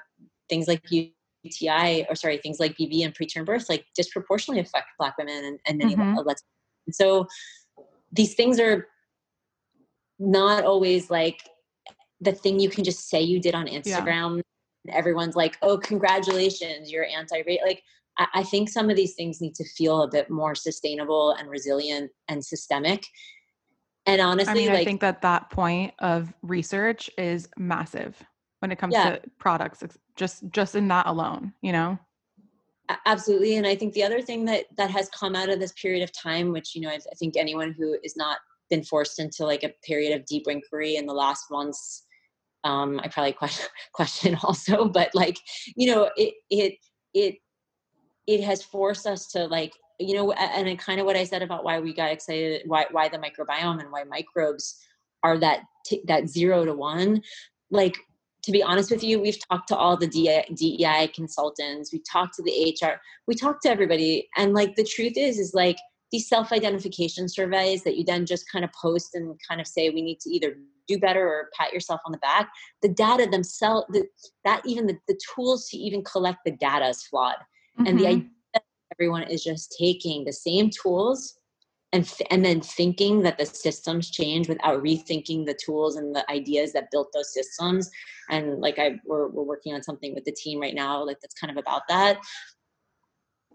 [0.48, 5.18] things like UTI or sorry things like BV and preterm birth like disproportionately affect black
[5.18, 6.18] women and, and many mm-hmm.
[6.18, 6.36] Latinos.
[6.92, 7.26] so
[8.12, 8.86] these things are
[10.18, 11.42] not always like
[12.20, 14.40] the thing you can just say you did on Instagram.
[14.84, 14.94] Yeah.
[14.94, 17.82] Everyone's like, "Oh, congratulations, you're anti-rape." Like,
[18.18, 21.50] I, I think some of these things need to feel a bit more sustainable and
[21.50, 23.04] resilient and systemic.
[24.06, 28.20] And honestly, I mean, like, I think that that point of research is massive
[28.60, 29.10] when it comes yeah.
[29.10, 29.82] to products,
[30.16, 31.98] just just in that alone, you know
[33.06, 36.02] absolutely and i think the other thing that that has come out of this period
[36.02, 38.38] of time which you know i, I think anyone who is not
[38.70, 42.04] been forced into like a period of deep inquiry in the last months
[42.64, 45.38] um i probably question question also but like
[45.76, 46.74] you know it it
[47.14, 47.36] it
[48.26, 51.64] it has forced us to like you know and kind of what i said about
[51.64, 54.78] why we got excited why why the microbiome and why microbes
[55.22, 57.22] are that t- that zero to one
[57.70, 57.96] like
[58.42, 62.42] to be honest with you, we've talked to all the DEI consultants, we talked to
[62.42, 64.28] the HR, we talked to everybody.
[64.36, 65.78] And like the truth is, is like
[66.10, 69.90] these self identification surveys that you then just kind of post and kind of say,
[69.90, 70.56] we need to either
[70.88, 72.50] do better or pat yourself on the back.
[72.82, 74.06] The data themselves, the,
[74.44, 77.36] that even the, the tools to even collect the data is flawed.
[77.78, 77.86] Mm-hmm.
[77.86, 78.26] And the mm-hmm.
[78.92, 81.38] Everyone is just taking the same tools
[81.92, 86.72] and and then thinking that the systems change without rethinking the tools and the ideas
[86.72, 87.90] that built those systems.
[88.30, 91.34] And like i we're, we're working on something with the team right now like that's
[91.34, 92.20] kind of about that.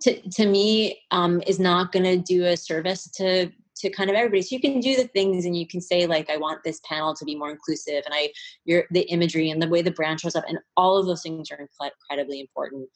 [0.02, 4.16] To, to me um, is not going to do a service to to kind of
[4.16, 4.42] everybody.
[4.42, 7.14] So you can do the things and you can say like i want this panel
[7.14, 8.30] to be more inclusive and i
[8.66, 11.52] your the imagery and the way the brand shows up and all of those things
[11.52, 12.90] are incredibly important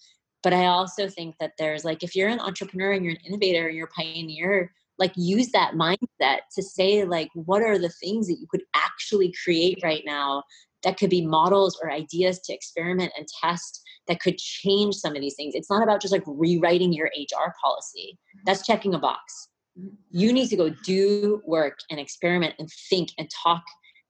[0.43, 3.67] but i also think that there's like if you're an entrepreneur and you're an innovator
[3.67, 8.27] and you're a pioneer like use that mindset to say like what are the things
[8.27, 10.43] that you could actually create right now
[10.83, 15.21] that could be models or ideas to experiment and test that could change some of
[15.21, 15.53] these things?
[15.55, 18.17] It's not about just like rewriting your hr policy.
[18.17, 18.43] Mm-hmm.
[18.45, 19.49] That's checking a box.
[19.79, 19.95] Mm-hmm.
[20.11, 23.63] You need to go do work and experiment and think and talk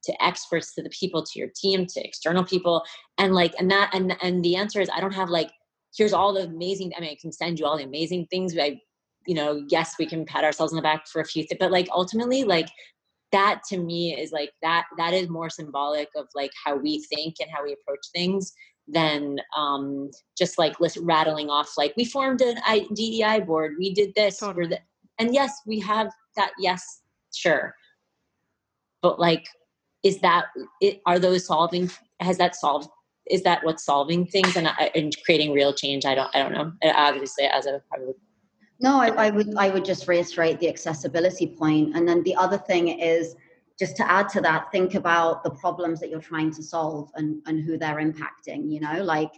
[0.04, 2.84] to experts to the people to your team to external people
[3.20, 5.52] and like and that and and the answer is i don't have like
[5.96, 8.80] here's all the amazing i mean i can send you all the amazing things i
[9.28, 11.72] you know, yes, we can pat ourselves on the back for a few things, but
[11.72, 12.70] like ultimately, like
[13.32, 17.36] that to me is like that that is more symbolic of like how we think
[17.40, 18.52] and how we approach things
[18.88, 23.94] than um just like list, rattling off like we formed an I, DEI board, we
[23.94, 24.68] did this, totally.
[24.68, 24.80] the,
[25.20, 26.52] and yes, we have that.
[26.60, 27.02] Yes,
[27.34, 27.76] sure,
[29.02, 29.46] but like,
[30.04, 30.48] is that
[30.82, 31.92] it, are those solving?
[32.20, 32.90] Has that solved?
[33.32, 36.06] Is that what's solving things and, and creating real change?
[36.06, 36.30] I don't.
[36.36, 36.74] I don't know.
[36.84, 38.14] Uh, obviously, as a probably
[38.82, 42.58] no, I, I, would I would just reiterate the accessibility point, and then the other
[42.58, 43.36] thing is
[43.78, 47.42] just to add to that, think about the problems that you're trying to solve and
[47.46, 48.72] and who they're impacting.
[48.72, 49.32] You know, like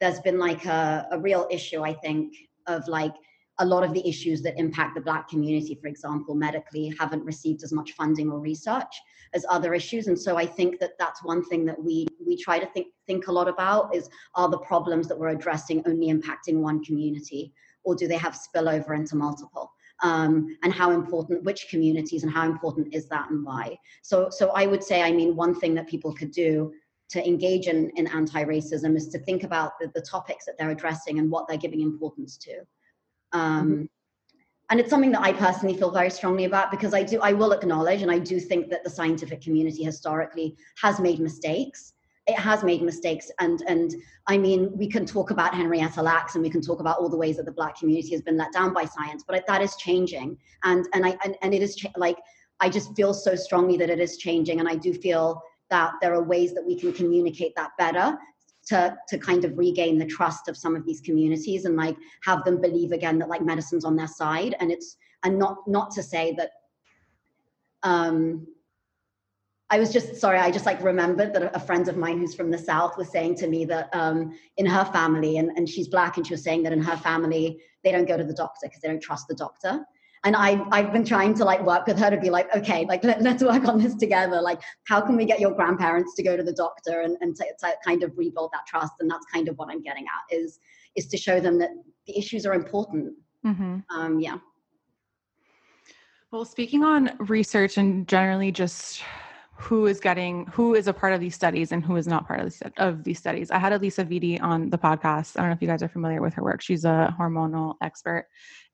[0.00, 2.34] there's been like a, a real issue, I think,
[2.66, 3.14] of like
[3.62, 7.62] a lot of the issues that impact the black community, for example, medically, haven't received
[7.62, 8.94] as much funding or research
[9.34, 10.08] as other issues.
[10.08, 13.28] And so I think that that's one thing that we we try to think think
[13.28, 17.52] a lot about is are the problems that we're addressing only impacting one community
[17.84, 19.72] or do they have spillover into multiple?
[20.02, 24.50] Um, and how important which communities and how important is that and why so so
[24.50, 26.72] i would say i mean one thing that people could do
[27.10, 31.20] to engage in, in anti-racism is to think about the, the topics that they're addressing
[31.20, 32.64] and what they're giving importance to
[33.32, 33.84] um, mm-hmm.
[34.70, 37.52] and it's something that i personally feel very strongly about because i do i will
[37.52, 41.94] acknowledge and i do think that the scientific community historically has made mistakes.
[42.28, 43.92] It has made mistakes and and
[44.28, 47.16] i mean we can talk about henrietta lacks and we can talk about all the
[47.16, 50.38] ways that the black community has been let down by science but that is changing.
[50.62, 52.18] And and i and, and it is like
[52.60, 56.14] i just feel so strongly that it is changing and i do feel that there
[56.14, 58.16] are ways that we can communicate that better
[58.66, 62.44] to to kind of regain the trust of some of these communities and like have
[62.44, 66.02] them believe again that like medicine's on their side and it's and not not to
[66.02, 66.50] say that
[67.82, 68.46] um
[69.72, 70.38] I was just sorry.
[70.38, 73.36] I just like remembered that a friend of mine who's from the South was saying
[73.36, 76.62] to me that um, in her family, and, and she's black, and she was saying
[76.64, 79.34] that in her family, they don't go to the doctor because they don't trust the
[79.34, 79.82] doctor.
[80.24, 83.02] And I, I've been trying to like work with her to be like, okay, like
[83.02, 84.40] let, us work on this together.
[84.40, 87.44] Like, how can we get your grandparents to go to the doctor and, and to,
[87.60, 88.94] to kind of rebuild that trust?
[89.00, 90.60] And that's kind of what I'm getting at is
[90.94, 91.70] is to show them that
[92.06, 93.14] the issues are important.
[93.44, 93.78] Mm-hmm.
[93.90, 94.38] Um, yeah.
[96.30, 99.02] Well, speaking on research and generally just
[99.62, 102.40] who is getting who is a part of these studies and who is not part
[102.40, 103.50] of, the, of these studies.
[103.50, 105.36] I had Alisa Vitti on the podcast.
[105.36, 106.60] I don't know if you guys are familiar with her work.
[106.60, 108.26] She's a hormonal expert,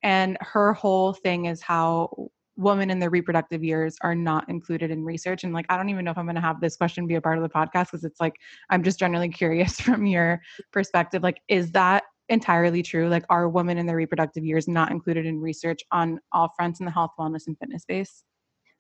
[0.02, 5.04] and her whole thing is how women in their reproductive years are not included in
[5.04, 5.44] research.
[5.44, 7.20] And like, I don't even know if I'm going to have this question be a
[7.20, 8.34] part of the podcast because it's like
[8.70, 10.40] I'm just generally curious from your
[10.72, 11.22] perspective.
[11.22, 13.08] Like, is that entirely true?
[13.08, 16.86] Like, are women in their reproductive years not included in research on all fronts in
[16.86, 18.24] the health, wellness, and fitness space?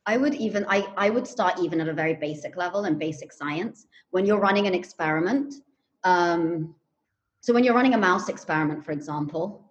[0.08, 3.30] I would even I, I would start even at a very basic level and basic
[3.30, 3.86] science.
[4.10, 5.56] When you're running an experiment,
[6.02, 6.74] um,
[7.42, 9.70] so when you're running a mouse experiment, for example,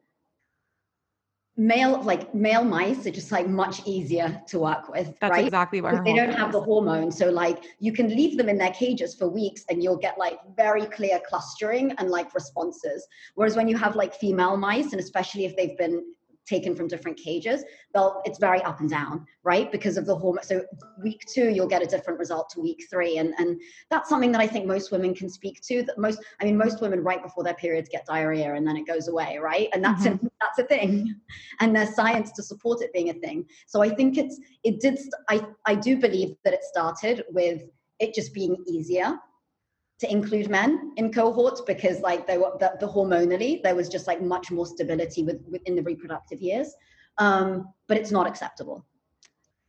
[1.59, 5.45] male like male mice are just like much easier to work with that's right?
[5.45, 8.69] exactly why they don't have the hormone so like you can leave them in their
[8.73, 13.67] cages for weeks and you'll get like very clear clustering and like responses whereas when
[13.67, 16.03] you have like female mice and especially if they've been
[16.47, 19.71] taken from different cages, they'll it's very up and down, right?
[19.71, 20.43] Because of the hormone.
[20.43, 20.63] So
[21.03, 24.41] week two, you'll get a different result to week three, and and that's something that
[24.41, 25.83] I think most women can speak to.
[25.83, 28.87] That most, I mean, most women right before their periods get diarrhea and then it
[28.87, 29.69] goes away, right?
[29.73, 30.25] And that's mm-hmm.
[30.25, 31.15] a, that's a thing,
[31.59, 33.45] and there's science to support it being a thing.
[33.67, 34.99] So I think it's it did.
[35.29, 37.63] I I do believe that it started with
[37.99, 39.19] it just being easier
[39.99, 44.05] to include men in cohorts because like they were the, the hormonally there was just
[44.07, 46.73] like much more stability with within the reproductive years.
[47.17, 48.85] Um, but it's not acceptable.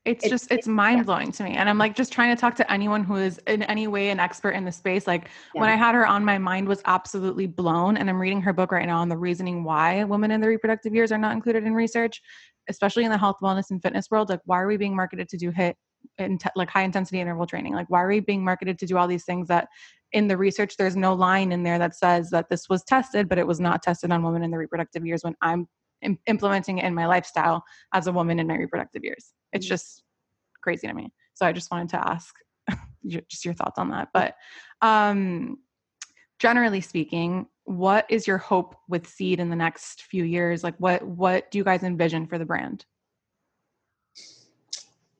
[0.05, 1.33] It's, it's just it's mind-blowing yeah.
[1.33, 1.57] to me.
[1.57, 4.21] And i'm like just trying to talk to anyone who is in any way an
[4.21, 5.07] expert in the space.
[5.07, 5.61] Like yeah.
[5.61, 7.97] when i had her on my mind was absolutely blown.
[7.97, 10.95] And i'm reading her book right now on the reasoning why women in the reproductive
[10.95, 12.23] years are not included in research
[12.69, 14.29] especially in the health wellness and fitness world.
[14.29, 15.75] Like why are we being marketed to do HIIT
[16.19, 17.75] in like high intensity interval training?
[17.75, 19.69] Like why are we being marketed to do all these things that
[20.13, 23.39] in the research there's no line in there that says that this was tested but
[23.39, 25.67] it was not tested on women in the reproductive years when i'm
[26.03, 29.33] Im- implementing it in my lifestyle as a woman in my reproductive years.
[29.53, 29.75] It's mm-hmm.
[29.75, 30.03] just
[30.63, 31.13] crazy to me.
[31.35, 32.35] So i just wanted to ask
[33.07, 34.09] just your thoughts on that.
[34.13, 34.35] But
[34.83, 35.59] um
[36.39, 40.63] generally speaking what is your hope with seed in the next few years?
[40.63, 42.85] Like what what do you guys envision for the brand?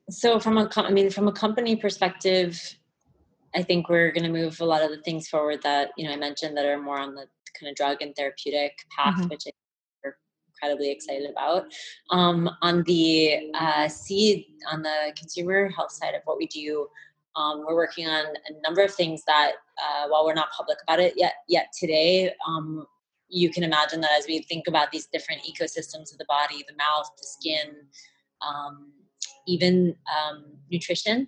[0.09, 2.78] So from a i mean from a company perspective
[3.55, 6.13] I think we're going to move a lot of the things forward that you know
[6.13, 7.25] I mentioned that are more on the
[7.59, 9.27] kind of drug and therapeutic path, mm-hmm.
[9.27, 9.43] which
[10.03, 10.15] we're
[10.47, 11.65] incredibly excited about.
[12.11, 16.87] Um, on the uh, seed, on the consumer health side of what we do,
[17.35, 20.99] um, we're working on a number of things that, uh, while we're not public about
[20.99, 22.85] it yet, yet today, um,
[23.29, 26.75] you can imagine that as we think about these different ecosystems of the body, the
[26.75, 27.75] mouth, the skin,
[28.45, 28.91] um,
[29.47, 31.27] even um, nutrition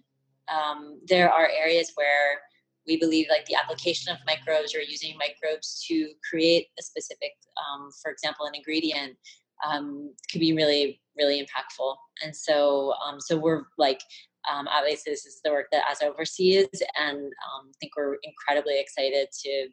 [0.50, 2.40] um, there are areas where
[2.88, 7.90] we believe like the application of microbes or using microbes to create a specific, um,
[8.02, 9.18] for example, an ingredient
[9.66, 11.96] um, could be really, really impactful.
[12.24, 14.02] And so, um, so we're like,
[14.52, 16.68] um, obviously this is the work that Aza oversees
[16.98, 19.68] and um, I think we're incredibly excited to,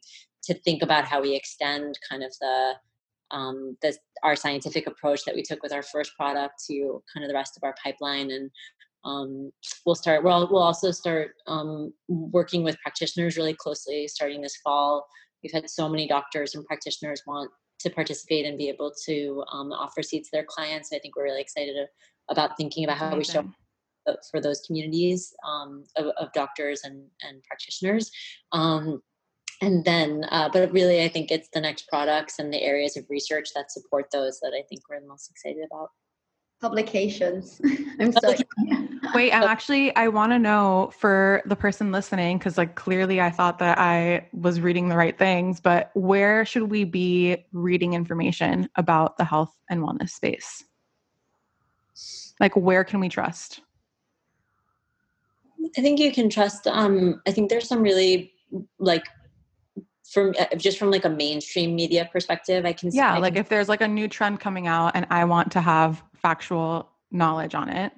[0.44, 2.72] to think about how we extend kind of the,
[3.30, 7.28] um, the, our scientific approach that we took with our first product to kind of
[7.28, 8.50] the rest of our pipeline and
[9.04, 9.50] um,
[9.86, 15.06] we'll start we'll, we'll also start um, working with practitioners really closely starting this fall.
[15.42, 19.72] We've had so many doctors and practitioners want to participate and be able to um,
[19.72, 20.92] offer seats to their clients.
[20.92, 21.76] I think we're really excited
[22.28, 23.48] about thinking about how we show
[24.30, 28.10] for those communities um, of, of, doctors and, and practitioners.
[28.52, 29.02] Um,
[29.60, 33.04] and then uh, but really i think it's the next products and the areas of
[33.08, 35.88] research that support those that i think we're the most excited about
[36.60, 37.60] publications.
[38.00, 38.38] I'm sorry.
[39.14, 43.30] Wait, I'm actually I want to know for the person listening cuz like clearly I
[43.30, 48.68] thought that I was reading the right things, but where should we be reading information
[48.76, 50.64] about the health and wellness space?
[52.40, 53.60] Like where can we trust?
[55.76, 58.32] I think you can trust um I think there's some really
[58.78, 59.06] like
[60.10, 63.40] from uh, just from like a mainstream media perspective i can yeah I like can,
[63.40, 67.54] if there's like a new trend coming out and i want to have factual knowledge
[67.54, 67.92] on it,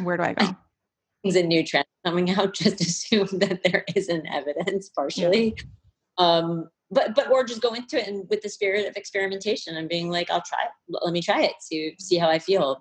[0.00, 0.56] where do I go?
[1.24, 2.54] There's a new trend coming out.
[2.54, 5.54] Just assume that there isn't evidence partially.
[5.56, 6.26] Yeah.
[6.26, 9.88] Um, but but or just go into it and with the spirit of experimentation and
[9.88, 10.66] being like, I'll try.
[10.88, 12.80] Let me try it to see how I feel.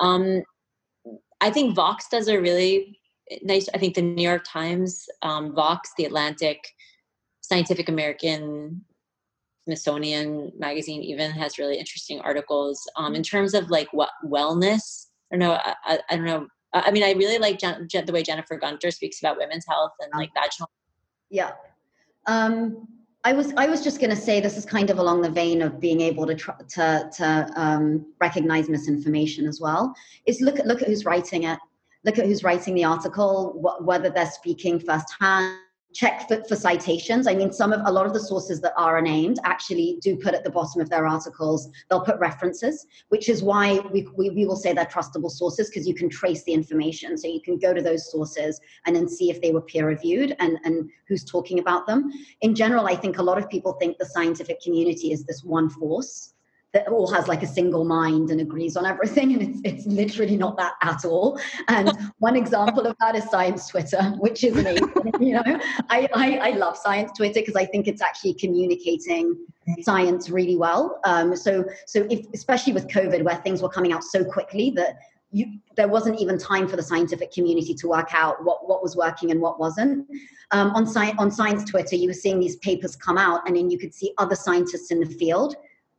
[0.00, 0.42] Um,
[1.40, 2.98] I think Vox does a really
[3.42, 3.68] nice.
[3.74, 6.64] I think the New York Times, um, Vox, the Atlantic,
[7.42, 8.84] Scientific American,
[9.64, 15.06] Smithsonian magazine even has really interesting articles um, in terms of like what wellness.
[15.32, 15.52] I don't know.
[15.62, 16.46] I, I don't know.
[16.74, 20.10] I mean, I really like Jen, the way Jennifer Gunter speaks about women's health and
[20.14, 20.70] like vaginal.
[21.30, 21.52] Yeah.
[22.26, 22.88] Um,
[23.24, 25.62] I was I was just going to say this is kind of along the vein
[25.62, 29.94] of being able to to to um, recognize misinformation as well.
[30.26, 31.58] Is look at look at who's writing it.
[32.04, 35.56] look at who's writing the article, wh- whether they're speaking firsthand
[35.92, 37.26] check for, for, citations.
[37.26, 40.34] I mean, some of a lot of the sources that are named actually do put
[40.34, 44.46] at the bottom of their articles, they'll put references, which is why we, we, we
[44.46, 47.16] will say they're trustable sources because you can trace the information.
[47.18, 50.36] So you can go to those sources and then see if they were peer reviewed
[50.38, 52.10] and, and who's talking about them.
[52.40, 55.68] In general, I think a lot of people think the scientific community is this one
[55.68, 56.31] force
[56.72, 60.36] that all has like a single mind and agrees on everything and it's, it's literally
[60.36, 61.38] not that at all.
[61.68, 64.78] And one example of that is science twitter which is me
[65.20, 65.60] you know?
[65.90, 69.36] I, I, I love science twitter because i think it's actually communicating
[69.82, 71.00] science really well.
[71.04, 74.96] Um, so so if especially with covid where things were coming out so quickly that
[75.32, 75.46] you,
[75.76, 79.30] there wasn't even time for the scientific community to work out what, what was working
[79.30, 80.06] and what wasn't.
[80.50, 83.70] Um, on, sci- on science Twitter, you were seeing these papers come out, and then
[83.70, 85.56] you could see other scientists in the field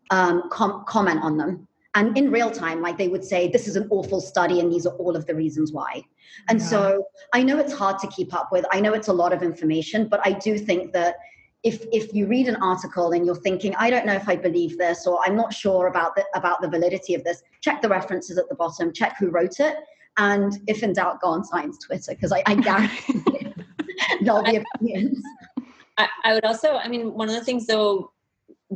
[0.10, 1.68] um, com- comment on them.
[1.96, 4.88] And in real time like they would say this is an awful study and these
[4.88, 6.04] are all of the reasons why.
[6.50, 6.66] And yeah.
[6.66, 8.66] so i know it's hard to keep up with.
[8.72, 11.16] I know it's a lot of information but i do think that
[11.64, 14.78] if if you read an article and you're thinking i don't know if i believe
[14.78, 18.38] this or i'm not sure about the about the validity of this check the references
[18.38, 19.78] at the bottom check who wrote it
[20.18, 23.24] and if in doubt go on science twitter because I, I guarantee
[24.22, 25.22] there'll be opinions.
[25.98, 28.12] I, I would also i mean one of the things though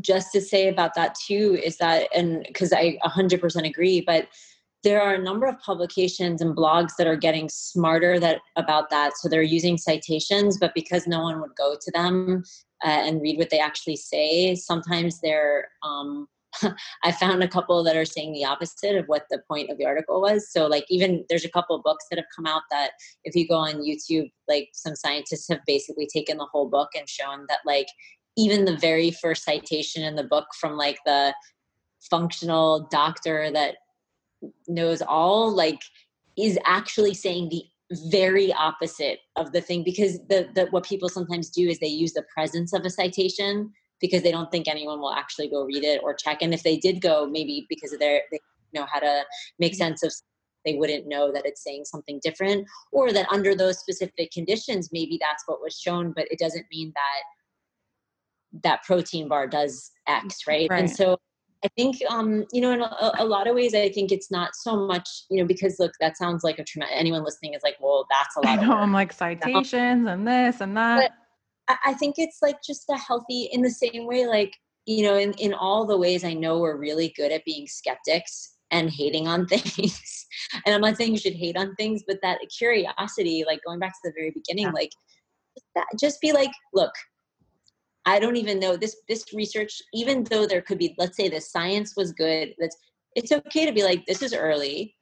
[0.01, 4.27] just to say about that too is that, and because I 100% agree, but
[4.83, 9.17] there are a number of publications and blogs that are getting smarter that about that.
[9.17, 12.43] So they're using citations, but because no one would go to them
[12.85, 15.69] uh, and read what they actually say, sometimes they're.
[15.83, 16.27] Um,
[17.03, 19.85] I found a couple that are saying the opposite of what the point of the
[19.85, 20.51] article was.
[20.51, 22.91] So, like, even there's a couple books that have come out that
[23.25, 27.07] if you go on YouTube, like, some scientists have basically taken the whole book and
[27.07, 27.87] shown that, like,
[28.37, 31.33] even the very first citation in the book from like the
[32.09, 33.75] functional doctor that
[34.67, 35.81] knows all like
[36.37, 37.63] is actually saying the
[38.11, 42.13] very opposite of the thing because the, the what people sometimes do is they use
[42.13, 46.01] the presence of a citation because they don't think anyone will actually go read it
[46.03, 48.39] or check and if they did go maybe because of their they
[48.73, 49.23] know how to
[49.57, 49.77] make mm-hmm.
[49.77, 50.13] sense of
[50.65, 55.17] they wouldn't know that it's saying something different or that under those specific conditions maybe
[55.21, 57.23] that's what was shown but it doesn't mean that
[58.63, 60.67] that protein bar does X, right?
[60.69, 60.79] right.
[60.79, 61.17] And so
[61.65, 64.51] I think, um, you know, in a, a, lot of ways, I think it's not
[64.53, 67.77] so much, you know, because look, that sounds like a tremendous, anyone listening is like,
[67.79, 68.59] well, that's a lot.
[68.59, 71.11] I know, I'm like citations and this and that.
[71.67, 74.53] But I think it's like just a healthy, in the same way, like,
[74.85, 78.53] you know, in, in all the ways I know we're really good at being skeptics
[78.71, 80.27] and hating on things.
[80.65, 83.93] and I'm not saying you should hate on things, but that curiosity, like going back
[83.93, 84.71] to the very beginning, yeah.
[84.71, 84.91] like
[85.75, 86.91] that, just be like, look,
[88.07, 91.41] I don't even know this this research, even though there could be, let's say the
[91.41, 92.77] science was good, that's
[93.17, 94.95] it's okay to be like, this is early.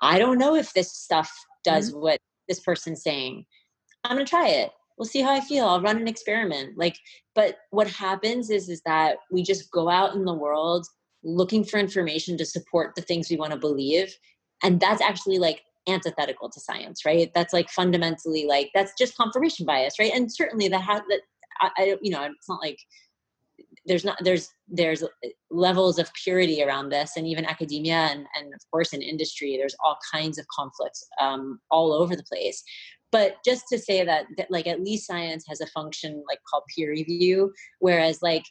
[0.00, 1.32] I don't know if this stuff
[1.62, 2.00] does mm-hmm.
[2.00, 2.18] what
[2.48, 3.46] this person's saying.
[4.02, 4.72] I'm gonna try it.
[4.98, 5.66] We'll see how I feel.
[5.66, 6.76] I'll run an experiment.
[6.76, 6.98] Like,
[7.36, 10.84] but what happens is is that we just go out in the world
[11.22, 14.12] looking for information to support the things we want to believe.
[14.64, 17.30] And that's actually like antithetical to science, right?
[17.34, 20.12] That's like fundamentally like that's just confirmation bias, right?
[20.12, 21.20] And certainly that has that
[21.60, 22.78] I, I you know it's not like
[23.86, 25.04] there's not there's there's
[25.50, 29.76] levels of purity around this and even academia and, and of course in industry there's
[29.84, 32.62] all kinds of conflicts um, all over the place.
[33.10, 36.64] But just to say that, that like at least science has a function like called
[36.74, 38.44] peer review whereas like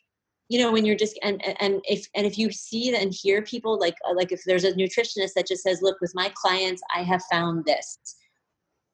[0.50, 3.80] you know when you're just and and if and if you see and hear people
[3.80, 7.22] like like if there's a nutritionist that just says look with my clients i have
[7.32, 7.98] found this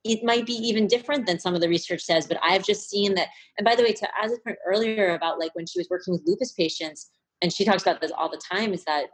[0.03, 3.15] it might be even different than some of the research says but i've just seen
[3.15, 3.27] that
[3.57, 6.13] and by the way to as a point earlier about like when she was working
[6.13, 7.09] with lupus patients
[7.41, 9.05] and she talks about this all the time is that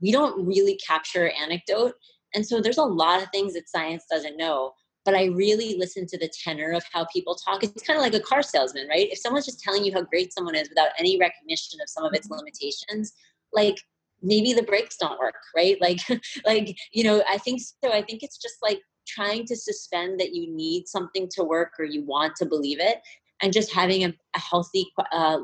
[0.00, 1.94] we don't really capture anecdote
[2.34, 4.72] and so there's a lot of things that science doesn't know
[5.04, 7.62] but i really listen to the tenor of how people talk.
[7.62, 9.08] It's kind of like a car salesman right?
[9.10, 12.14] If someone's just telling you how great someone is without any recognition of some of
[12.14, 12.38] its mm-hmm.
[12.38, 13.12] limitations
[13.52, 13.76] like
[14.22, 15.78] maybe the brakes don't work right?
[15.80, 16.00] Like
[16.46, 20.34] like you know i think so i think it's just like trying to suspend that
[20.34, 23.00] you need something to work or you want to believe it
[23.42, 25.38] and just having a, a healthy uh,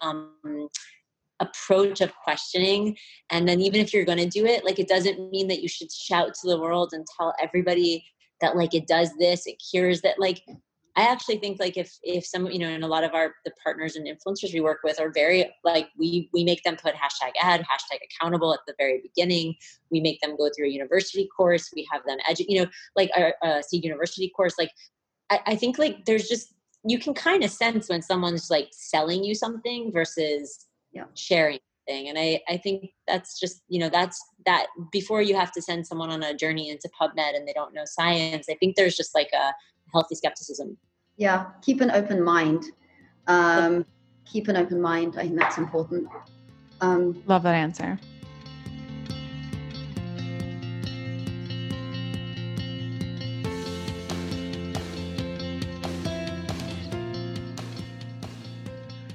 [0.00, 0.68] um,
[1.40, 2.96] approach of questioning.
[3.30, 5.68] And then even if you're going to do it like it doesn't mean that you
[5.68, 8.04] should shout to the world and tell everybody
[8.40, 10.42] that like it does this it cures that like
[10.96, 13.52] I actually think like if if some you know and a lot of our the
[13.62, 17.32] partners and influencers we work with are very like we we make them put hashtag
[17.40, 19.54] ad hashtag accountable at the very beginning.
[19.90, 21.70] We make them go through a university course.
[21.74, 24.54] We have them edu- you know like a, a uh, seed university course.
[24.58, 24.70] Like
[25.30, 29.22] I, I think like there's just you can kind of sense when someone's like selling
[29.22, 31.04] you something versus yeah.
[31.14, 32.08] sharing thing.
[32.08, 35.86] And I, I think that's just, you know, that's that before you have to send
[35.86, 39.14] someone on a journey into PubMed and they don't know science, I think there's just
[39.14, 39.52] like a
[39.92, 40.76] healthy skepticism.
[41.16, 42.64] Yeah, keep an open mind.
[43.26, 43.86] Um,
[44.24, 45.16] keep an open mind.
[45.18, 46.08] I think that's important.
[46.80, 47.98] Um, Love that answer.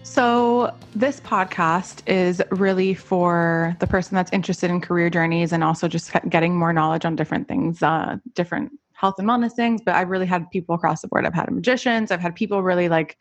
[0.04, 5.88] So, this podcast is really for the person that's interested in career journeys and also
[5.88, 8.72] just getting more knowledge on different things, uh, different
[9.02, 9.82] health and wellness things.
[9.86, 11.26] But I've really had people across the board.
[11.26, 13.18] I've had magicians, I've had people really like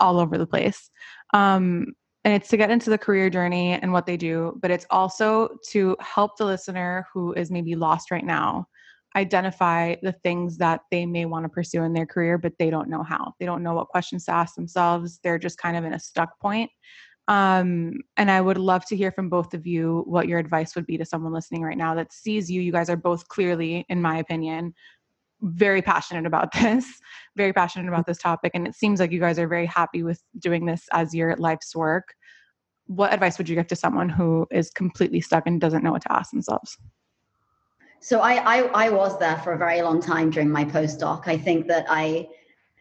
[0.00, 0.90] all over the place.
[1.34, 1.94] Um,
[2.24, 5.48] and it's to get into the career journey and what they do, but it's also
[5.70, 8.66] to help the listener who is maybe lost right now
[9.16, 12.90] identify the things that they may want to pursue in their career, but they don't
[12.90, 13.32] know how.
[13.40, 15.20] They don't know what questions to ask themselves.
[15.22, 16.70] They're just kind of in a stuck point.
[17.28, 20.86] Um, and I would love to hear from both of you what your advice would
[20.86, 22.60] be to someone listening right now that sees you.
[22.60, 24.74] You guys are both clearly, in my opinion,
[25.40, 26.86] very passionate about this,
[27.36, 28.52] very passionate about this topic.
[28.54, 31.74] And it seems like you guys are very happy with doing this as your life's
[31.74, 32.14] work.
[32.86, 36.02] What advice would you give to someone who is completely stuck and doesn't know what
[36.02, 36.76] to ask themselves?
[38.00, 41.26] So I, I, I was there for a very long time during my postdoc.
[41.26, 42.28] I think that I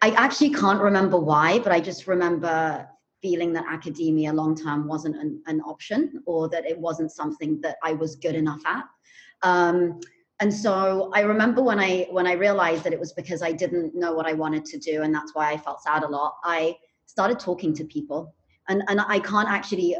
[0.01, 2.87] I actually can't remember why, but I just remember
[3.21, 7.77] feeling that academia long term wasn't an, an, option or that it wasn't something that
[7.81, 8.83] I was good enough at.
[9.41, 9.99] Um,
[10.39, 13.95] and so I remember when I when I realized that it was because I didn't
[13.95, 16.35] know what I wanted to do, and that's why I felt sad a lot.
[16.43, 16.75] I
[17.05, 18.33] started talking to people,
[18.67, 19.95] and and I can't actually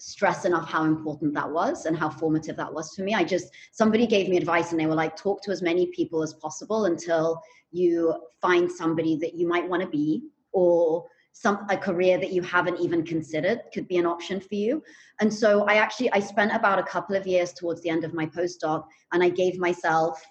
[0.00, 3.14] stress enough how important that was and how formative that was for me.
[3.14, 6.22] I just, somebody gave me advice and they were like, talk to as many people
[6.22, 7.40] as possible until
[7.70, 12.42] you find somebody that you might want to be or some a career that you
[12.42, 14.82] haven't even considered could be an option for you.
[15.20, 18.14] And so i actually i spent about a couple of years towards the end of
[18.14, 20.22] my postdoc and i gave myself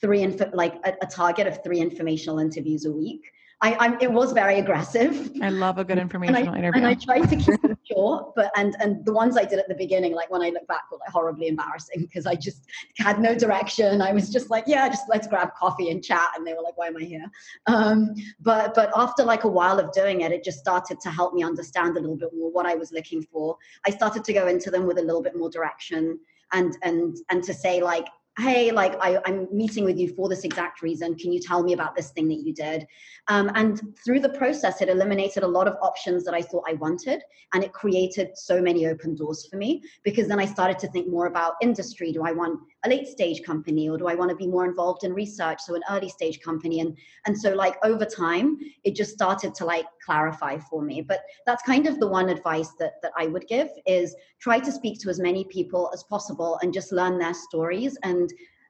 [0.00, 3.22] three inf- like a, a target of three informational interviews a week
[3.64, 5.30] I, I'm, it was very aggressive.
[5.40, 6.82] I love a good informational and I, interview.
[6.82, 9.68] And I tried to keep it short, but and and the ones I did at
[9.68, 12.66] the beginning, like when I look back, were like horribly embarrassing because I just
[12.98, 14.02] had no direction.
[14.02, 16.76] I was just like, yeah, just let's grab coffee and chat, and they were like,
[16.76, 17.24] why am I here?
[17.64, 21.32] Um, but but after like a while of doing it, it just started to help
[21.32, 23.56] me understand a little bit more what I was looking for.
[23.86, 26.18] I started to go into them with a little bit more direction
[26.52, 28.08] and and and to say like
[28.38, 31.14] hey like I, am meeting with you for this exact reason.
[31.14, 32.84] Can you tell me about this thing that you did?
[33.28, 36.74] Um, and through the process it eliminated a lot of options that i thought i
[36.74, 37.22] wanted
[37.54, 41.08] and it created so many open doors for me because then i started to think
[41.08, 42.12] more about industry.
[42.12, 45.04] Do i want a late stage company or do i want to be more involved
[45.04, 46.80] in research so an early stage company?
[46.80, 51.00] And and so like over time it just started to like clarify for me.
[51.00, 54.72] But that's kind of the one advice that that i would give is try to
[54.72, 58.23] speak to as many people as possible and just learn their stories and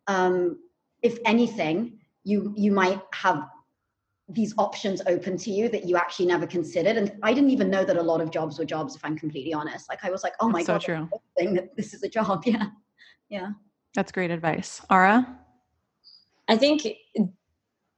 [0.07, 0.59] um,
[1.03, 3.47] if anything you you might have
[4.29, 6.97] these options open to you that you actually never considered.
[6.97, 9.53] And I didn't even know that a lot of jobs were jobs, if I'm completely
[9.53, 9.89] honest.
[9.89, 12.43] Like I was like, oh my That's God, so thing that this is a job.
[12.47, 12.67] Yeah.
[13.29, 13.51] Yeah.
[13.95, 14.81] That's great advice.
[14.91, 15.27] Ara?
[16.49, 16.87] I think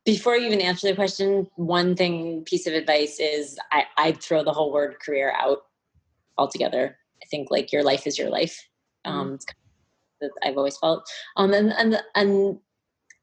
[0.04, 4.44] before you even answer the question, one thing piece of advice is I, I'd throw
[4.44, 5.59] the whole word career out
[6.38, 6.96] altogether.
[7.22, 8.68] I think like your life is your life.
[9.07, 9.18] Mm-hmm.
[9.18, 9.38] Um,
[10.21, 11.09] that I've always felt.
[11.37, 12.59] Um, and, and, and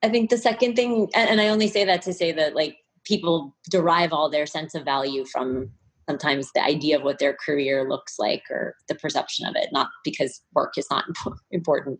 [0.04, 2.78] I think the second thing, and, and I only say that to say that like
[3.06, 5.72] people derive all their sense of value from
[6.10, 9.88] sometimes the idea of what their career looks like or the perception of it, not
[10.04, 11.06] because work is not
[11.52, 12.00] important.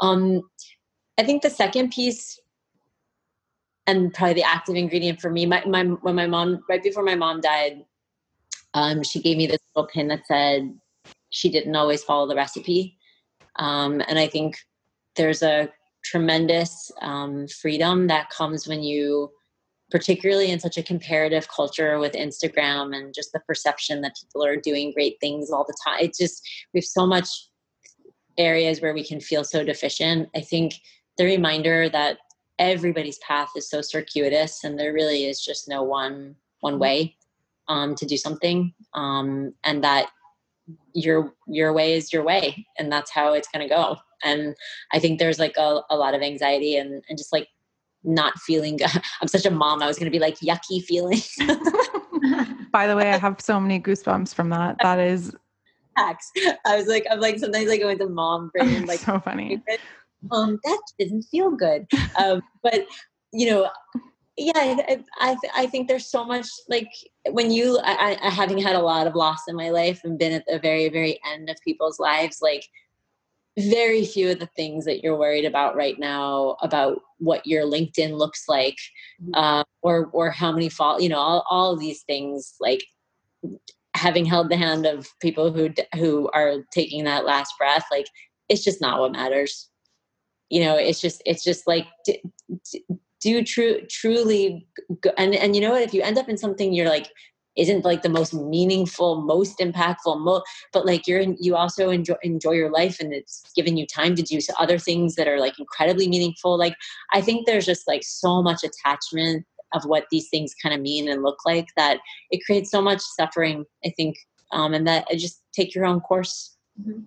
[0.00, 0.42] Um,
[1.18, 2.38] I think the second piece,
[3.86, 7.14] and probably the active ingredient for me, my, my when my mom right before my
[7.14, 7.84] mom died,
[8.74, 10.78] um, she gave me this little pin that said
[11.30, 12.97] she didn't always follow the recipe,
[13.58, 14.58] um, and I think
[15.16, 15.68] there's a
[16.04, 19.30] tremendous um, freedom that comes when you
[19.90, 24.56] particularly in such a comparative culture with Instagram and just the perception that people are
[24.56, 25.98] doing great things all the time.
[26.00, 27.28] It's just, we have so much
[28.36, 30.28] areas where we can feel so deficient.
[30.36, 30.74] I think
[31.16, 32.18] the reminder that
[32.58, 36.82] everybody's path is so circuitous and there really is just no one one mm-hmm.
[36.82, 37.16] way
[37.68, 40.10] um, to do something um, and that
[40.94, 43.96] your your way is your way and that's how it's going to go.
[44.24, 44.56] And
[44.92, 47.48] i think there's like a, a lot of anxiety and, and just like
[48.04, 48.78] not feeling
[49.20, 51.20] i'm such a mom i was going to be like yucky feeling.
[52.72, 54.76] By the way i have so many goosebumps from that.
[54.82, 55.34] That is
[55.96, 56.30] Hacks.
[56.64, 59.62] i was like i'm like sometimes like go into mom brain like so funny.
[60.30, 61.86] um that didn't feel good.
[62.18, 62.86] Um but
[63.32, 63.70] you know
[64.38, 66.90] yeah i I, I think there's so much like
[67.30, 70.32] when you I, I having had a lot of loss in my life and been
[70.32, 72.64] at the very very end of people's lives like
[73.58, 78.12] very few of the things that you're worried about right now about what your linkedin
[78.12, 78.78] looks like
[79.20, 79.34] mm-hmm.
[79.34, 82.84] uh, or or how many fall you know all, all these things like
[83.94, 88.06] having held the hand of people who who are taking that last breath like
[88.48, 89.68] it's just not what matters
[90.48, 91.86] you know it's just it's just like
[93.20, 94.66] do true truly
[95.16, 95.82] and and you know what?
[95.82, 97.10] If you end up in something you're like
[97.58, 100.42] isn't like the most meaningful most impactful mo-
[100.72, 104.14] but like you're in, you also enjoy enjoy your life and it's giving you time
[104.14, 106.74] to do so other things that are like incredibly meaningful like
[107.12, 111.08] i think there's just like so much attachment of what these things kind of mean
[111.10, 111.98] and look like that
[112.30, 114.16] it creates so much suffering i think
[114.52, 116.56] um and that just take your own course.
[116.80, 117.00] Mm-hmm.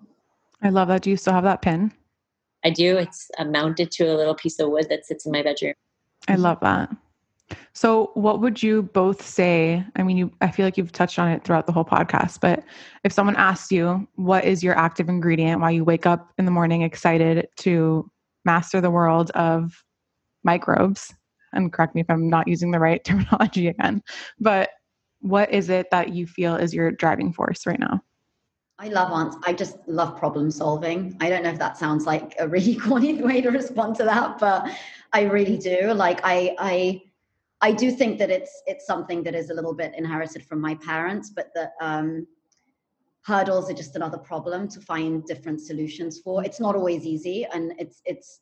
[0.62, 1.02] i love that.
[1.02, 1.92] Do you still have that pin?
[2.64, 2.98] I do.
[2.98, 5.74] It's uh, mounted to a little piece of wood that sits in my bedroom
[6.28, 6.42] I mm-hmm.
[6.42, 6.90] love that.
[7.74, 9.84] So, what would you both say?
[9.96, 12.64] I mean, you I feel like you've touched on it throughout the whole podcast, but
[13.04, 16.52] if someone asks you, what is your active ingredient why you wake up in the
[16.52, 18.10] morning excited to
[18.46, 19.84] master the world of
[20.44, 21.14] microbes?
[21.54, 24.02] And correct me if I'm not using the right terminology again,
[24.40, 24.70] but
[25.20, 28.02] what is it that you feel is your driving force right now?
[28.80, 29.44] I love answers.
[29.46, 31.16] I just love problem solving.
[31.22, 34.40] I don't know if that sounds like a really corny way to respond to that,
[34.40, 34.68] but
[35.14, 35.94] I really do.
[35.94, 37.02] Like I I
[37.62, 40.76] I do think that it's it's something that is a little bit inherited from my
[40.76, 42.26] parents, but that um,
[43.24, 46.44] hurdles are just another problem to find different solutions for.
[46.44, 48.42] It's not always easy, and it's it's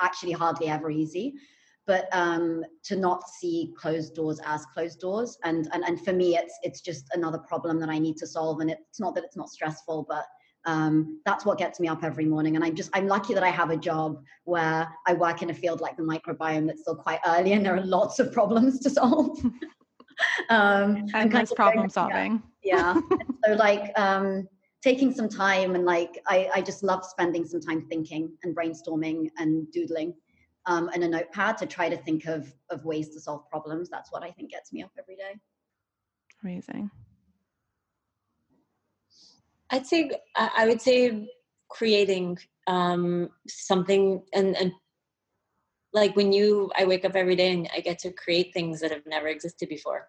[0.00, 1.34] actually hardly ever easy
[1.86, 6.36] but um, to not see closed doors as closed doors and, and and for me
[6.36, 9.36] it's it's just another problem that i need to solve and it's not that it's
[9.36, 10.24] not stressful but
[10.64, 13.48] um, that's what gets me up every morning and i'm just i'm lucky that i
[13.48, 17.18] have a job where i work in a field like the microbiome that's still quite
[17.26, 19.38] early and there are lots of problems to solve
[20.50, 23.16] um and kind of problem solving yeah, yeah.
[23.44, 24.46] so like um
[24.82, 29.30] taking some time and like I, I just love spending some time thinking and brainstorming
[29.38, 30.14] and doodling
[30.66, 33.88] um, and a notepad to try to think of of ways to solve problems.
[33.88, 35.38] That's what I think gets me up every day.
[36.42, 36.90] Amazing.
[39.72, 41.28] I'd say I would say
[41.70, 44.72] creating um, something and and
[45.92, 48.92] like when you I wake up every day and I get to create things that
[48.92, 50.08] have never existed before.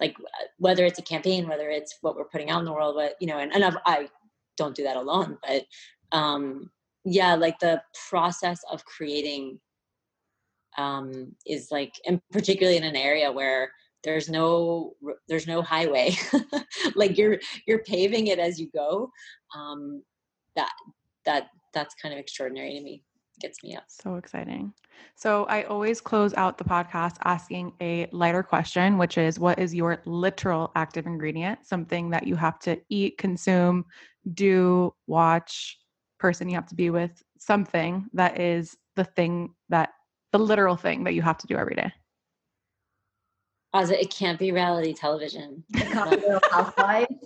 [0.00, 0.16] Like
[0.58, 3.26] whether it's a campaign, whether it's what we're putting out in the world, but you
[3.26, 4.08] know, and, and I've, I
[4.56, 5.64] don't do that alone, but
[6.12, 6.70] um,
[7.04, 9.58] yeah, like the process of creating
[10.76, 13.70] um, is like, and particularly in an area where
[14.06, 14.94] there's no
[15.28, 16.16] there's no highway,
[16.94, 19.10] like you're you're paving it as you go.
[19.54, 20.02] Um,
[20.54, 20.70] that
[21.26, 23.02] that that's kind of extraordinary to me.
[23.40, 23.82] Gets me up.
[23.88, 24.72] So exciting.
[25.16, 29.74] So I always close out the podcast asking a lighter question, which is what is
[29.74, 31.66] your literal active ingredient?
[31.66, 33.84] Something that you have to eat, consume,
[34.32, 35.78] do, watch,
[36.18, 39.90] person you have to be with, something that is the thing that
[40.32, 41.92] the literal thing that you have to do every day?
[43.76, 45.62] As it can't be reality television.
[45.74, 47.14] It can't be Real Housewives.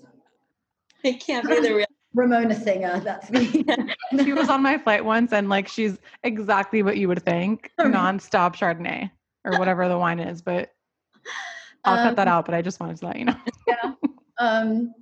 [1.03, 3.01] It can't be the real Ramona Singer.
[3.01, 3.65] That's me.
[4.23, 8.55] she was on my flight once, and like she's exactly what you would think, nonstop
[8.55, 9.11] Chardonnay
[9.47, 10.43] or whatever the wine is.
[10.43, 10.75] But
[11.87, 12.45] I'll um, cut that um, out.
[12.45, 13.37] But I just wanted to let you know.
[13.67, 13.93] yeah.
[14.39, 14.93] Um,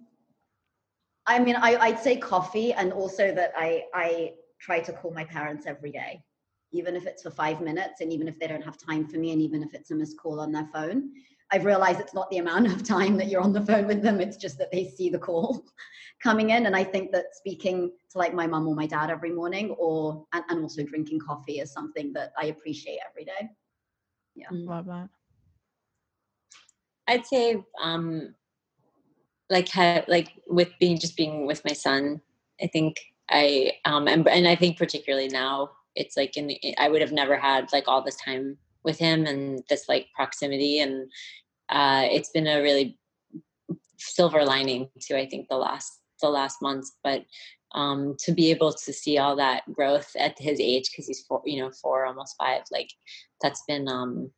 [1.27, 5.25] I mean, I, I'd say coffee, and also that I I try to call my
[5.25, 6.23] parents every day
[6.73, 9.33] even if it's for five minutes and even if they don't have time for me
[9.33, 11.11] and even if it's a missed call on their phone
[11.53, 14.21] i've realized it's not the amount of time that you're on the phone with them
[14.21, 15.65] it's just that they see the call
[16.23, 16.67] coming in.
[16.67, 20.27] And i think that speaking to like my mom or my dad every morning or
[20.33, 23.49] and, and also drinking coffee is something that i appreciate every day.
[24.35, 24.49] Yeah.
[24.53, 24.67] Mm.
[24.67, 25.09] love that.
[27.09, 28.35] I'd say um
[29.51, 29.75] like
[30.09, 32.21] like with being just being with my son
[32.63, 32.97] i think
[33.31, 37.37] i um and, and i think particularly now it's like in i would have never
[37.37, 38.57] had like all this time
[38.89, 41.11] with him and this like proximity and
[41.69, 42.99] uh it's been a really
[43.99, 47.23] silver lining to i think the last the last months but
[47.75, 51.43] um to be able to see all that growth at his age because he's four
[51.45, 52.89] you know four almost five like
[53.43, 54.31] that's been um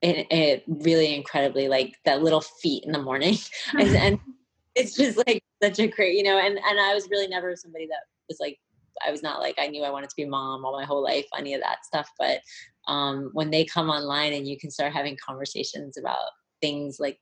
[0.00, 3.36] it, it really incredibly like that little feet in the morning
[3.78, 4.18] and, and
[4.74, 7.86] it's just like such a great you know and and i was really never somebody
[7.86, 8.58] that was like
[9.06, 11.26] I was not like I knew I wanted to be mom all my whole life,
[11.36, 12.10] any of that stuff.
[12.18, 12.40] But
[12.90, 16.18] um, when they come online and you can start having conversations about
[16.60, 17.18] things like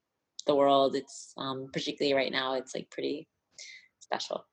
[0.47, 3.29] the world, it's um, particularly right now, it's like pretty
[4.01, 4.45] special.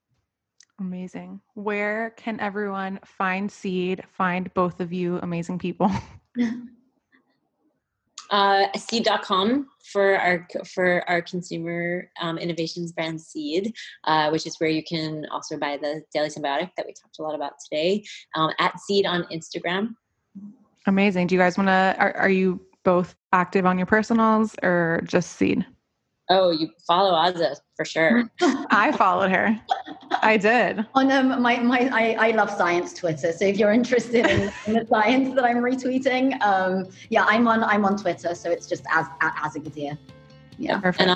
[0.79, 1.39] Amazing.
[1.53, 5.89] Where can everyone find Seed, find both of you amazing people?
[8.31, 13.71] Uh, seed.com for our for our consumer um, innovations brand Seed,
[14.05, 17.21] uh, which is where you can also buy the Daily Synbiotic that we talked a
[17.21, 18.03] lot about today.
[18.33, 19.89] Um, at Seed on Instagram.
[20.87, 21.27] Amazing.
[21.27, 21.95] Do you guys want to?
[21.99, 25.65] Are, are you both active on your personals or just Seed?
[26.29, 28.23] Oh, you follow Azza for sure.
[28.41, 29.59] I followed her.
[30.23, 30.85] I did.
[30.95, 33.31] On um, my my I, I love science Twitter.
[33.31, 37.63] So if you're interested in, in the science that I'm retweeting, um, yeah, I'm on
[37.63, 38.33] I'm on Twitter.
[38.33, 39.97] So it's just as Azza Gadir.
[40.57, 41.09] Yeah, perfect.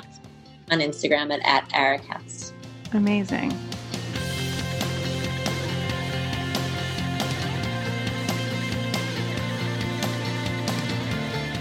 [0.68, 2.52] And on Instagram at at Arakatz.
[2.92, 3.56] Amazing.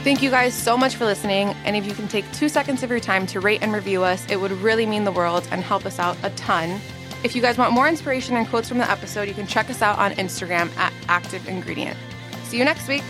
[0.10, 1.49] Thank you guys so much for listening.
[1.65, 4.26] And if you can take two seconds of your time to rate and review us,
[4.27, 6.81] it would really mean the world and help us out a ton.
[7.23, 9.84] If you guys want more inspiration and quotes from the episode, you can check us
[9.84, 11.95] out on Instagram at Active Ingredient.
[12.45, 13.03] See you next week.